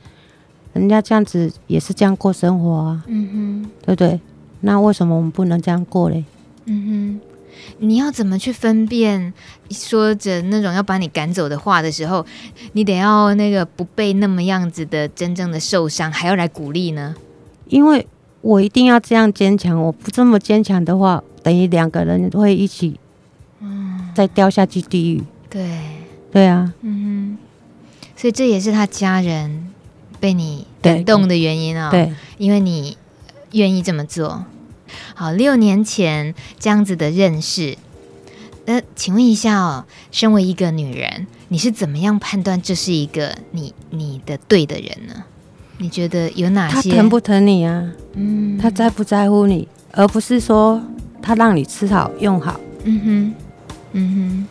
[0.72, 3.28] 人家这样子也是这样过生活啊，嗯
[3.66, 4.18] 哼，对不对？
[4.68, 6.26] 那为什么我们不能这样过嘞？
[6.66, 7.22] 嗯哼，
[7.80, 9.34] 你要怎么去分辨
[9.72, 12.26] 说着那种要把你赶走的话的时候，
[12.74, 17.16] 你得要那个不被那么样子的真正的受伤，还要来鼓励呢？
[17.70, 18.06] 因为
[18.42, 23.00] 我一定要这样坚强，我不这么坚强的话，等于两个人会一起，
[23.62, 25.24] 嗯，再掉下去地狱。
[25.50, 25.80] 对，
[26.30, 29.72] 对啊，嗯哼，所以这也是他家人
[30.20, 32.98] 被你感动的原因啊、哦，对，因为你
[33.54, 34.44] 愿意这么做。
[35.16, 37.78] 好，六年前这样子的认识，
[38.66, 45.24] 那请问一下哦，身为一个女人，你是怎么样判断这是一个你你的对的人呢？
[45.80, 46.90] 你觉得有哪些？
[46.90, 47.92] 他疼不疼你啊？
[48.14, 50.82] 嗯，他在不在乎你，而不是说
[51.22, 52.60] 他让你吃好用好。
[52.84, 53.34] 嗯哼，
[53.94, 54.48] 嗯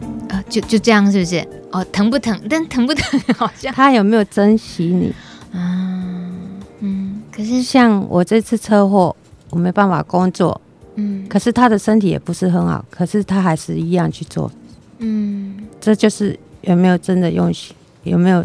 [0.00, 1.46] 哼，啊，就就这样是不是？
[1.72, 2.40] 哦，疼不疼？
[2.48, 5.12] 但疼不疼好像他有没有珍惜你？
[5.52, 7.22] 嗯嗯。
[7.32, 9.16] 可是像我这次车祸，
[9.50, 10.60] 我没办法工作。
[10.94, 11.26] 嗯。
[11.28, 14.50] 可是他的身体也不是很好，可是他还是一样去做。
[14.98, 15.66] 嗯。
[15.80, 17.74] 这就是有没有真的用心，
[18.04, 18.44] 有没有？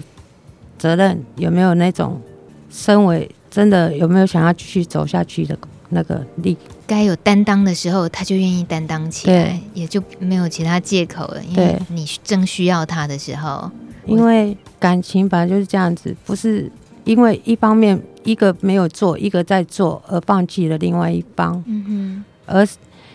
[0.78, 2.22] 责任有没有那种，
[2.70, 5.58] 身为真的有没有想要继续走下去的
[5.90, 6.56] 那个力？
[6.86, 11.42] 该有担当的时候，他就愿意担当起来，也就没有其他借口了。
[11.46, 13.72] 因为你正需要他的时候，
[14.06, 16.70] 因为感情本来就是这样子，不是
[17.06, 21.64] 因为一方面一个没有做，一个在做而放弃了另外一方。
[21.66, 22.68] 嗯哼，而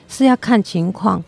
[0.09, 1.23] 是要看情况。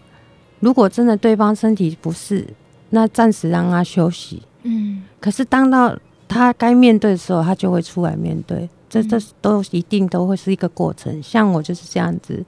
[0.60, 2.46] 如果真的对方身体不适，
[2.90, 4.42] 那暂时让他休息。
[4.62, 5.94] 嗯，可是当到。
[6.28, 8.66] 他该面对的时候，他就会出来面对。
[8.88, 11.22] 这这都一定都会是一个过程。
[11.22, 12.42] 像我就是这样子，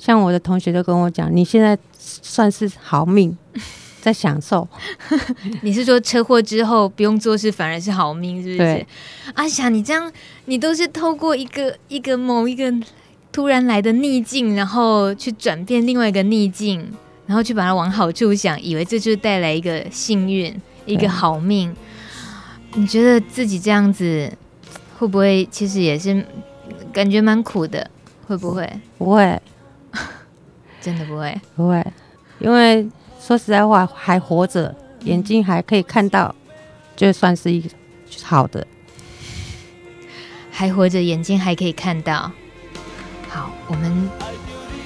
[0.00, 3.38] 像我的同学都跟我讲，你现在算是好命，
[4.00, 4.66] 在享受。
[5.62, 8.58] 你是说车祸之后不用做事，反而是好命，是不是？
[8.58, 8.86] 对。
[9.34, 10.10] 阿霞，你这样，
[10.46, 12.72] 你都是透过一个一个某一个
[13.30, 16.92] 突然来的逆境，然后去转变另外一个逆境，
[17.26, 21.74] 然后去把它往好处想，以为这就是带来一个幸运，一个好命。
[22.74, 24.32] 你觉得自己这样子
[24.98, 26.24] 会不会其实也是
[26.92, 27.88] 感觉蛮苦的？
[28.26, 28.68] 会不会？
[28.96, 29.40] 不会，
[30.80, 31.84] 真的不会，不会。
[32.38, 32.88] 因为
[33.20, 36.34] 说实在话，还活着，眼睛还可以看到，
[36.96, 37.68] 就算是一个
[38.24, 38.66] 好的。
[40.50, 42.32] 还活着，眼睛还可以看到。
[43.28, 44.10] 好，我们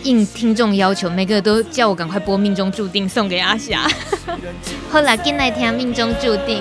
[0.03, 3.89] 应听众要求，每个都叫我赶快播《命中注定》送给阿霞。
[4.91, 6.61] 好啦，进来听《命中注定》。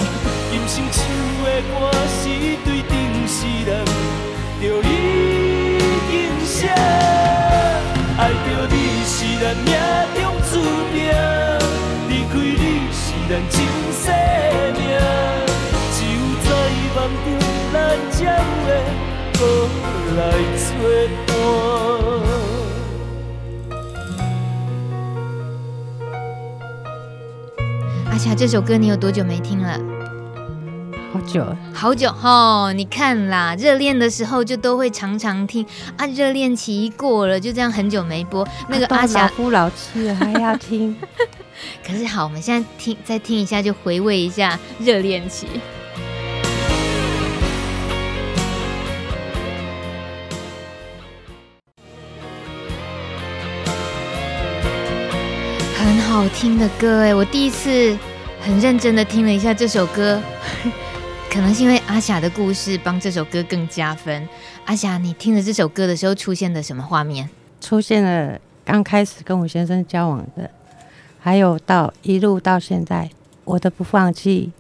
[13.25, 13.55] 你是咱前
[13.93, 14.05] 生
[14.73, 14.83] 命，
[15.93, 16.45] 只有在
[16.93, 17.25] 梦中
[17.71, 17.73] 咱
[18.11, 18.65] 才会
[19.37, 19.39] 好
[20.17, 20.19] 来
[20.57, 20.67] 作
[21.27, 21.31] 伴。
[28.11, 29.79] 阿霞，这首歌你有多久没听了？
[31.13, 32.73] 好久，好久哦！
[32.75, 35.65] 你看啦，热恋的时候就都会常常听
[35.95, 38.45] 啊，热恋期一过了，就这样很久没播。
[38.67, 40.95] 那个阿霞老夫老妻了还要听，
[41.85, 45.47] 可是好，我们现在听再听一下，就回味一下热恋期。
[55.77, 57.97] 很好听的歌哎，我第一次
[58.41, 60.21] 很认真的听了一下这首歌。
[61.29, 64.29] 可能是因为阿霞的故事帮这首歌更加分。
[64.65, 67.27] 阿霞，你听了这首歌的时候出现了什么画面？
[67.59, 70.49] 出现了刚开始跟我先生交往的，
[71.23, 73.09] 还有到一路到现在
[73.45, 74.51] 我的不放弃，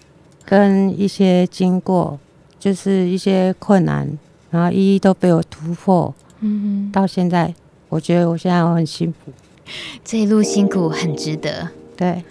[0.45, 2.17] 跟一些经过，
[2.57, 4.17] 就是一些困难，
[4.49, 6.15] 然后一一都被我突破。
[6.39, 7.53] 嗯哼，到现在
[7.89, 9.33] 我觉得我现在我很幸福，
[10.05, 11.67] 这一路辛苦很值得。
[11.97, 12.23] 对，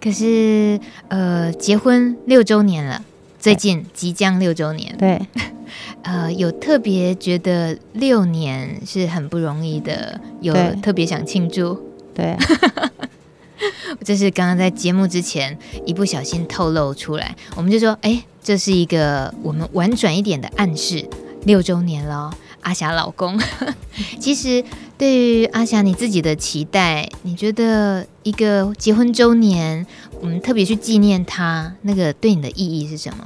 [0.00, 3.04] 可是呃，结婚六周年了。
[3.38, 5.18] 最近即将六周年，对，
[6.02, 10.52] 呃，有特别觉得六年是很不容易的，有
[10.82, 11.80] 特别想庆祝，
[12.12, 12.36] 对，
[14.04, 21.08] 这是刚刚在节目之前一不小心透露出来，我们就说，哎，这是一个我们婉转一点的暗示，
[21.44, 22.32] 六周年了，
[22.62, 23.38] 阿霞老公，
[24.18, 24.64] 其实
[24.96, 29.86] 对于阿霞你自己的期待，你觉得一个结婚周年？
[30.20, 33.24] 我们特别去纪念他，那个对你的意义是什么？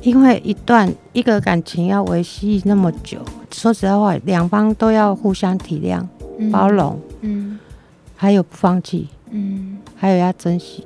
[0.00, 3.18] 因为一段一个感情要维系那么久，
[3.52, 6.02] 说实在话，两方都要互相体谅、
[6.38, 7.58] 嗯、包容，嗯，
[8.16, 10.84] 还有不放弃，嗯，还有要珍惜，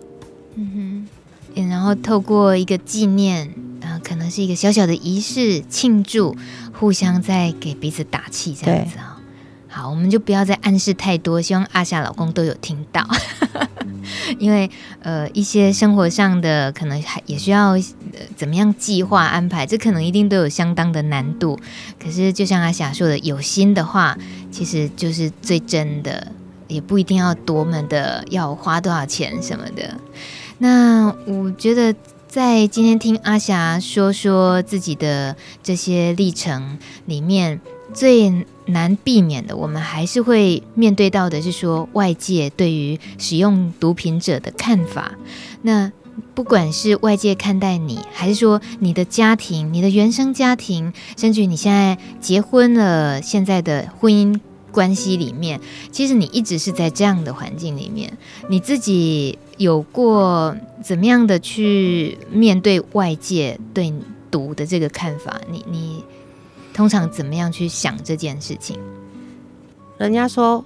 [0.55, 1.07] 嗯
[1.55, 3.49] 哼，然后透过一个纪念，
[3.83, 6.37] 啊、呃，可能是一个小小的仪式庆祝，
[6.73, 9.21] 互相在给彼此打气，这样子啊。
[9.69, 13.07] 好，我们就不要再暗示太多，希望阿霞老公都有听到。
[14.39, 14.71] 因为
[15.01, 17.81] 呃，一些生活上的可能还也需要、呃、
[18.37, 21.59] 怎么样计划安排，这可能一定都有相当的难度。
[21.99, 24.17] 可是就像阿霞说的，有心的话，
[24.51, 26.33] 其实就是最真的，
[26.69, 29.99] 也不一定要多么的要花多少钱什么的。
[30.59, 31.95] 那我觉得
[32.29, 37.61] 在今天听阿霞说说自己的这些历程里面，
[37.95, 45.13] 最难避免的，我们还是会面对到的是说外界对于使用毒品者的看法。
[45.63, 45.93] 那
[46.35, 54.41] 不管是外界看待你，还是说你的家庭、你的原生家庭，甚至你现在结婚了，现在的婚姻
[54.77, 55.59] 关系里面，
[55.91, 58.13] 其实你一直是在这样的环境里面，
[58.51, 60.55] 你自己有过
[60.85, 63.91] 怎么样的去面对外界对
[64.31, 65.41] 毒的这个看法？
[65.51, 66.05] 你你
[66.75, 68.79] 通常怎么样去想这件事情？
[69.97, 70.63] 人家说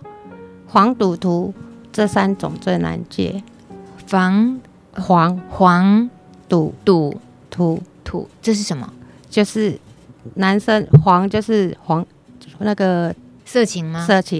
[0.67, 1.55] 黄赌毒
[1.93, 3.45] 这三种最难戒，
[4.09, 4.61] 防。
[4.93, 6.11] 黄黄
[6.49, 7.17] 赌赌
[7.49, 8.93] 土土，这是什么？
[9.31, 9.79] 就是
[10.35, 12.05] 男生黄就是黄
[12.59, 13.15] 那个
[13.53, 14.07] 色情吗？
[14.07, 14.39] 色情。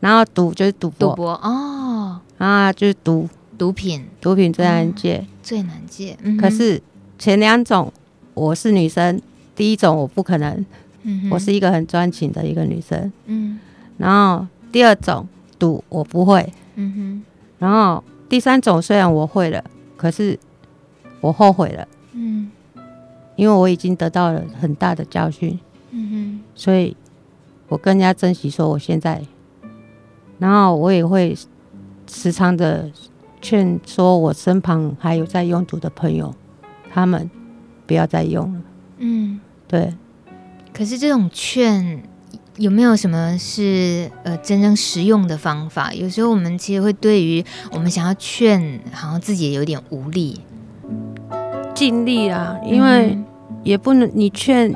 [0.00, 2.20] 然后赌就是赌博，赌博哦。
[2.38, 6.16] 啊，就是毒毒品，毒品最难戒，最难戒。
[6.22, 6.82] 嗯可是
[7.18, 7.92] 前两种，
[8.34, 9.20] 我是女生，
[9.54, 10.66] 第一种我不可能，
[11.02, 13.58] 嗯我是一个很专情的一个女生，嗯。
[13.96, 15.26] 然后第二种
[15.58, 17.24] 赌我不会，嗯哼。
[17.58, 18.02] 然后。
[18.28, 19.62] 第三种虽然我会了，
[19.96, 20.36] 可是
[21.20, 22.50] 我后悔了，嗯，
[23.36, 25.56] 因为我已经得到了很大的教训，
[25.92, 26.96] 嗯哼，所以
[27.68, 29.22] 我更加珍惜说我现在，
[30.38, 31.36] 然后我也会
[32.06, 32.90] 时常的
[33.40, 36.34] 劝说我身旁还有在用毒的朋友，
[36.92, 37.30] 他们
[37.86, 38.60] 不要再用了，
[38.98, 39.94] 嗯，对。
[40.72, 42.02] 可是这种劝。
[42.58, 45.92] 有没有什么是呃真正实用的方法？
[45.92, 50.40] 有时候我们其实会对于我们想要劝，好像自己也有点无力。
[51.74, 53.18] 尽力啊，因为
[53.62, 54.74] 也不能你劝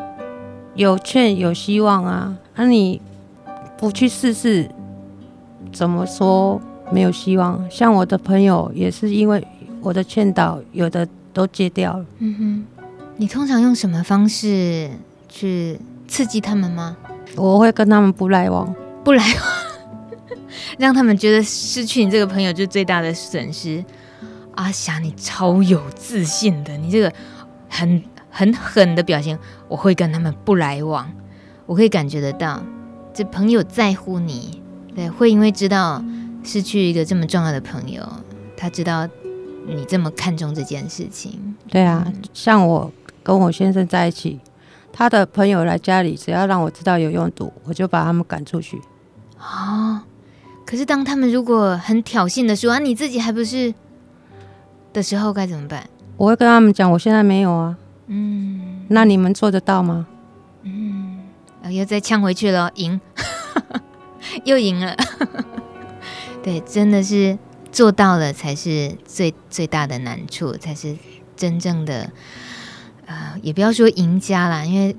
[0.74, 3.00] 有劝有希望啊，那、啊、你
[3.78, 4.70] 不去试试，
[5.72, 6.61] 怎么说
[6.92, 7.58] 没有希望？
[7.70, 9.42] 像我的朋友也是因为
[9.80, 12.04] 我的劝导，有的都戒掉了。
[12.18, 12.82] 嗯哼，
[13.16, 14.90] 你通常用什么方式
[15.26, 16.98] 去刺激他们吗？
[17.34, 20.38] 我会跟他们不来往，不来往，
[20.76, 23.82] 让他们觉得失去你这个朋友就是最大的损失。
[24.56, 27.11] 阿霞，你超有自信的，你这个
[27.70, 31.11] 很很狠的表情，我会跟他们不来往。
[31.70, 32.60] 我可以感觉得到，
[33.14, 34.60] 这朋友在乎你，
[34.92, 36.02] 对，会因为知道
[36.42, 38.02] 失去一个这么重要的朋友，
[38.56, 39.06] 他知道
[39.68, 41.54] 你这么看重这件事情。
[41.68, 42.90] 对啊，像我
[43.22, 44.40] 跟我先生在一起。
[44.92, 48.76] 他的朋友来家里，只要让我知道有用毒，我就把他们赶出去。
[49.38, 50.00] 哦，
[50.66, 53.72] 可是当他们如果很挑衅的说啊，你自己还不是
[54.92, 55.88] 的时候，该怎么办？
[56.16, 57.78] 我会跟他们讲，我现在没有啊。
[58.08, 60.08] 嗯，那你们做得到吗？
[61.70, 63.00] 嗯，又再呛回去了，赢，
[64.44, 64.96] 又赢了。
[66.42, 67.38] 对，真的是
[67.70, 70.96] 做到了才是最最大的难处，才是
[71.36, 72.10] 真正的。
[73.06, 74.96] 啊，也不要说赢家啦，因为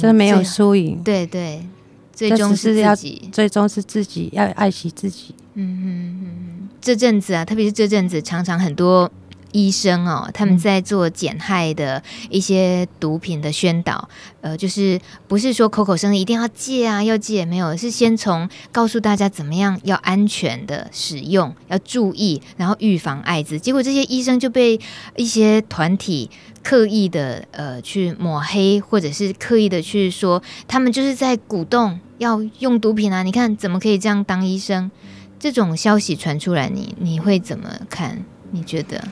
[0.00, 1.64] 这没有输赢，对对，
[2.12, 5.34] 最终是自己，最终是自己要爱惜自己。
[5.54, 5.84] 嗯哼
[6.24, 9.10] 哼，这阵子啊，特别是这阵子，常常很多。
[9.54, 14.08] 医生哦，他们在做减害的一些毒品的宣导，
[14.40, 23.58] 呃，就是不是说口口声声一定要戒啊，要戒，没有，是先从告诉大家怎么样要安全的使用，要注意，然后预防艾滋。
[23.60, 24.78] 结果这些医生就被
[25.14, 26.28] 一些团体
[26.64, 33.22] 刻意的呃去抹黑，或者是刻意的去说他们就是在鼓动要用毒品啊！
[33.22, 34.90] 你看怎么可以这样当医生？
[35.38, 38.24] 这种消息传出来你，你你会怎么看？
[38.50, 39.02] 你觉得？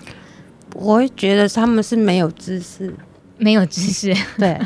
[0.75, 2.95] 我会觉得他们是没有知识，
[3.39, 4.59] 没有知识， 对，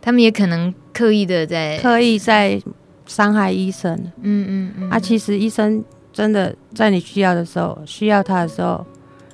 [0.00, 2.60] 他们也可能刻意的在刻意在
[3.06, 3.94] 伤害医生。
[4.20, 4.90] 嗯嗯嗯。
[4.90, 5.82] 啊，其实医生
[6.12, 8.84] 真的在你需要的时候，需要他的时候，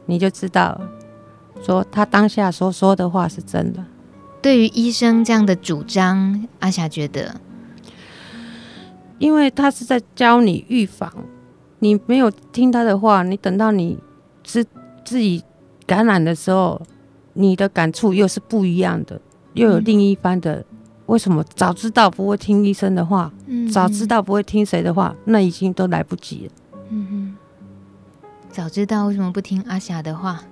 [0.07, 0.81] 你就知道，
[1.62, 3.85] 说他当下所说的话是真的。
[4.41, 7.41] 对于医生这样的主张，阿霞觉得，
[9.18, 11.12] 因为他是在教你预防，
[11.81, 13.99] 你没有听他的话，你等到你
[14.45, 14.64] 自
[15.05, 15.43] 自己。
[15.87, 16.80] 感染的时候，
[17.35, 19.20] 你的感触又是不一样的，
[19.55, 20.64] 又有另一番的。
[21.07, 26.53] 为什么早知道不会听医生的话，嗯、早知道不会听谁的话，那已经都来不及了。
[26.89, 27.37] 嗯哼，
[28.51, 30.43] 早知道为什么不听阿霞的话？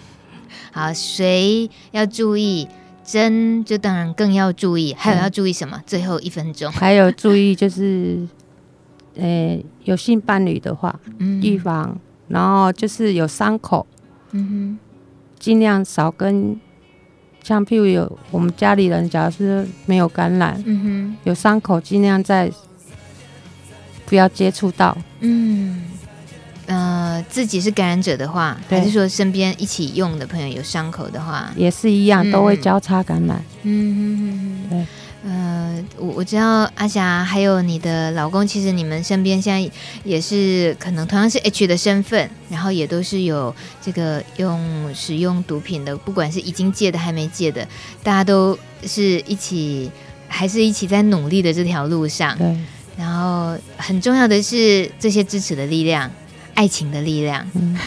[0.72, 2.66] 好，谁要注意？
[3.04, 4.94] 真就当然更要注意。
[4.94, 5.76] 还有要注意什么？
[5.76, 8.26] 嗯、最后一分钟，还有注意就是，
[9.16, 11.98] 呃、欸，有性伴侣的话，预、嗯、防，
[12.28, 13.86] 然后就是有伤口。
[14.32, 14.78] 嗯哼，
[15.38, 16.58] 尽量少跟，
[17.42, 22.50] 像譬如有我们家里人，假如是没有感染，嗯哼，有伤口，尽量在
[24.06, 25.82] 不要接触到，嗯，
[26.66, 33.42] 呃自己是感染者的话，还是说身边一起用的朋友有伤口的话，也是一样，都会交叉感染。
[33.62, 34.86] 嗯嗯嗯嗯，
[35.22, 35.30] 对。
[35.30, 39.70] 呃，我我知道阿霞还有你的老公，其实你们身边现在
[40.04, 47.66] 也是可能同样是 H 的身份，然后也都是有这个用使用毒品的，不管是已经戒的还没戒的，
[48.02, 49.90] 大家都是一起
[50.28, 52.36] 还是一起在努力的这条路上。
[52.36, 52.56] 对。
[52.98, 56.10] 然后很重要的是这些支持的力量，
[56.54, 57.78] 爱情的力量，嗯、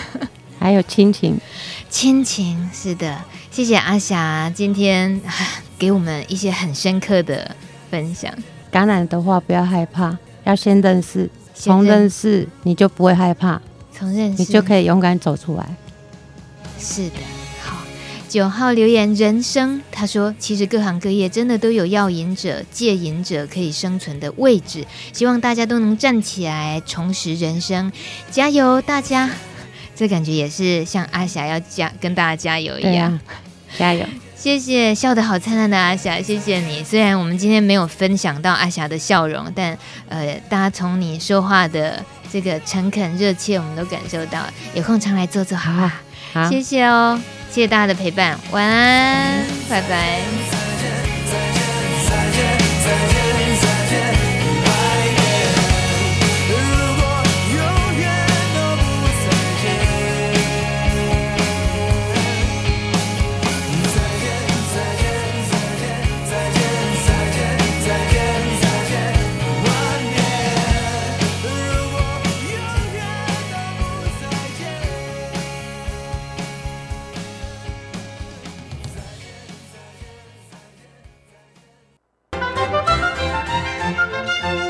[0.57, 1.37] 还有亲情，
[1.91, 3.21] 亲情是的。
[3.51, 5.21] 谢谢阿霞今天
[5.77, 7.55] 给我们一些很深刻的
[7.89, 8.33] 分享。
[8.71, 13.61] 感染的话不要害怕，要先认识，从认识你就不会害怕，
[13.93, 15.75] 从认识你就可以勇敢走出来。
[16.77, 17.17] 是的，
[17.63, 17.77] 好。
[18.27, 27.91] 九号留言人生，他说其实各行各业真的都有药瘾者、戒瘾者可以生存的位置，希望大家都能站起来重拾人生，
[28.29, 29.29] 加油大家！
[29.95, 33.17] 这感觉也是像阿霞要加跟大家加油一样。
[33.77, 34.05] 加油！
[34.45, 36.83] 谢谢笑得好灿烂的阿霞，谢谢你。
[36.83, 39.75] 虽然我们今天没有分享到阿霞的笑容，但
[40.07, 44.45] 呃，大家从你说话的这个诚恳热切，我们都感受到。
[44.75, 46.01] 有空常来坐坐好啊！
[46.31, 47.19] 好，谢谢哦，
[47.49, 50.64] 谢谢大家的陪伴，晚安，拜拜。